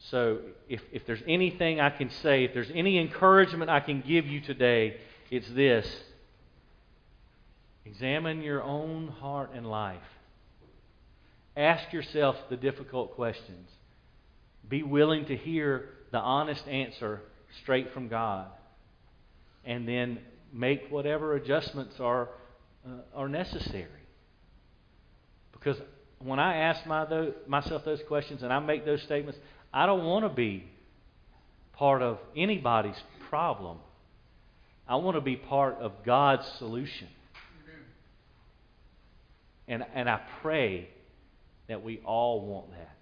So, 0.10 0.40
if, 0.70 0.82
if 0.92 1.06
there's 1.06 1.22
anything 1.28 1.80
I 1.80 1.90
can 1.90 2.10
say, 2.10 2.44
if 2.44 2.54
there's 2.54 2.72
any 2.74 3.00
encouragement 3.00 3.70
I 3.70 3.80
can 3.80 4.02
give 4.02 4.28
you 4.28 4.40
today, 4.40 4.98
it's 5.32 5.50
this 5.50 5.88
examine 7.86 8.42
your 8.42 8.62
own 8.64 9.08
heart 9.08 9.52
and 9.54 9.66
life. 9.66 9.98
Ask 11.58 11.94
yourself 11.94 12.36
the 12.50 12.58
difficult 12.58 13.16
questions. 13.16 13.70
Be 14.68 14.84
willing 14.84 15.26
to 15.26 15.38
hear 15.38 15.90
the 16.12 16.20
honest 16.20 16.68
answer 16.68 17.22
straight 17.62 17.94
from 17.94 18.08
God. 18.08 18.48
And 19.64 19.88
then 19.88 20.20
make 20.52 20.90
whatever 20.90 21.36
adjustments 21.36 22.00
are, 22.00 22.30
uh, 22.86 23.02
are 23.16 23.30
necessary. 23.30 23.88
Because 25.52 25.78
when 26.20 26.40
I 26.40 26.58
ask 26.58 26.86
my, 26.86 27.06
those, 27.06 27.34
myself 27.48 27.86
those 27.86 28.02
questions 28.08 28.44
and 28.44 28.52
I 28.52 28.60
make 28.60 28.86
those 28.86 29.02
statements, 29.04 29.40
I 29.74 29.86
don't 29.86 30.04
want 30.04 30.26
to 30.26 30.30
be 30.30 30.64
part 31.74 32.02
of 32.02 32.20
anybody's 32.36 33.02
problem. 33.30 33.78
I 34.88 34.96
want 34.98 35.16
to 35.16 35.22
be 35.22 35.36
part 35.36 35.78
of 35.80 35.92
God's 36.06 36.48
solution. 36.58 37.08
And, 39.68 39.84
and 39.96 40.10
I 40.10 40.22
pray 40.42 40.90
that 41.68 41.84
we 41.84 42.00
all 42.06 42.42
want 42.42 42.72
that. 42.72 42.96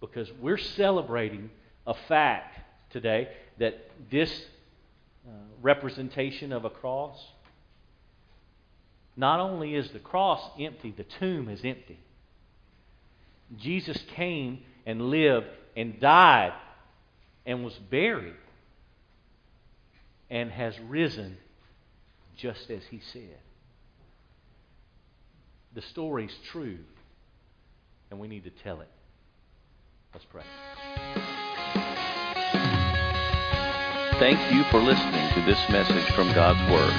Because 0.00 0.30
we're 0.40 0.58
celebrating 0.58 1.50
a 1.86 1.94
fact 2.08 2.58
today 2.90 3.28
that 3.58 3.90
this 4.10 4.30
uh, 5.26 5.30
representation 5.60 6.52
of 6.52 6.64
a 6.64 6.70
cross, 6.70 7.18
not 9.16 9.40
only 9.40 9.74
is 9.74 9.90
the 9.90 9.98
cross 9.98 10.40
empty, 10.58 10.94
the 10.96 11.04
tomb 11.04 11.48
is 11.48 11.60
empty. 11.64 11.98
Jesus 13.58 13.98
came 14.14 14.60
and 14.86 15.10
lived 15.10 15.46
and 15.76 16.00
died 16.00 16.52
and 17.44 17.64
was 17.64 17.74
buried 17.74 18.34
and 20.30 20.50
has 20.50 20.78
risen 20.80 21.36
just 22.36 22.70
as 22.70 22.82
he 22.90 23.00
said. 23.12 23.38
The 25.74 25.82
story's 25.82 26.34
true, 26.50 26.78
and 28.10 28.20
we 28.20 28.28
need 28.28 28.44
to 28.44 28.50
tell 28.50 28.80
it. 28.80 28.88
Let's 30.12 30.26
pray. 30.26 30.42
Thank 34.18 34.52
you 34.52 34.64
for 34.64 34.80
listening 34.80 35.32
to 35.32 35.40
this 35.46 35.58
message 35.70 36.12
from 36.12 36.30
God's 36.34 36.60
Word. 36.70 36.92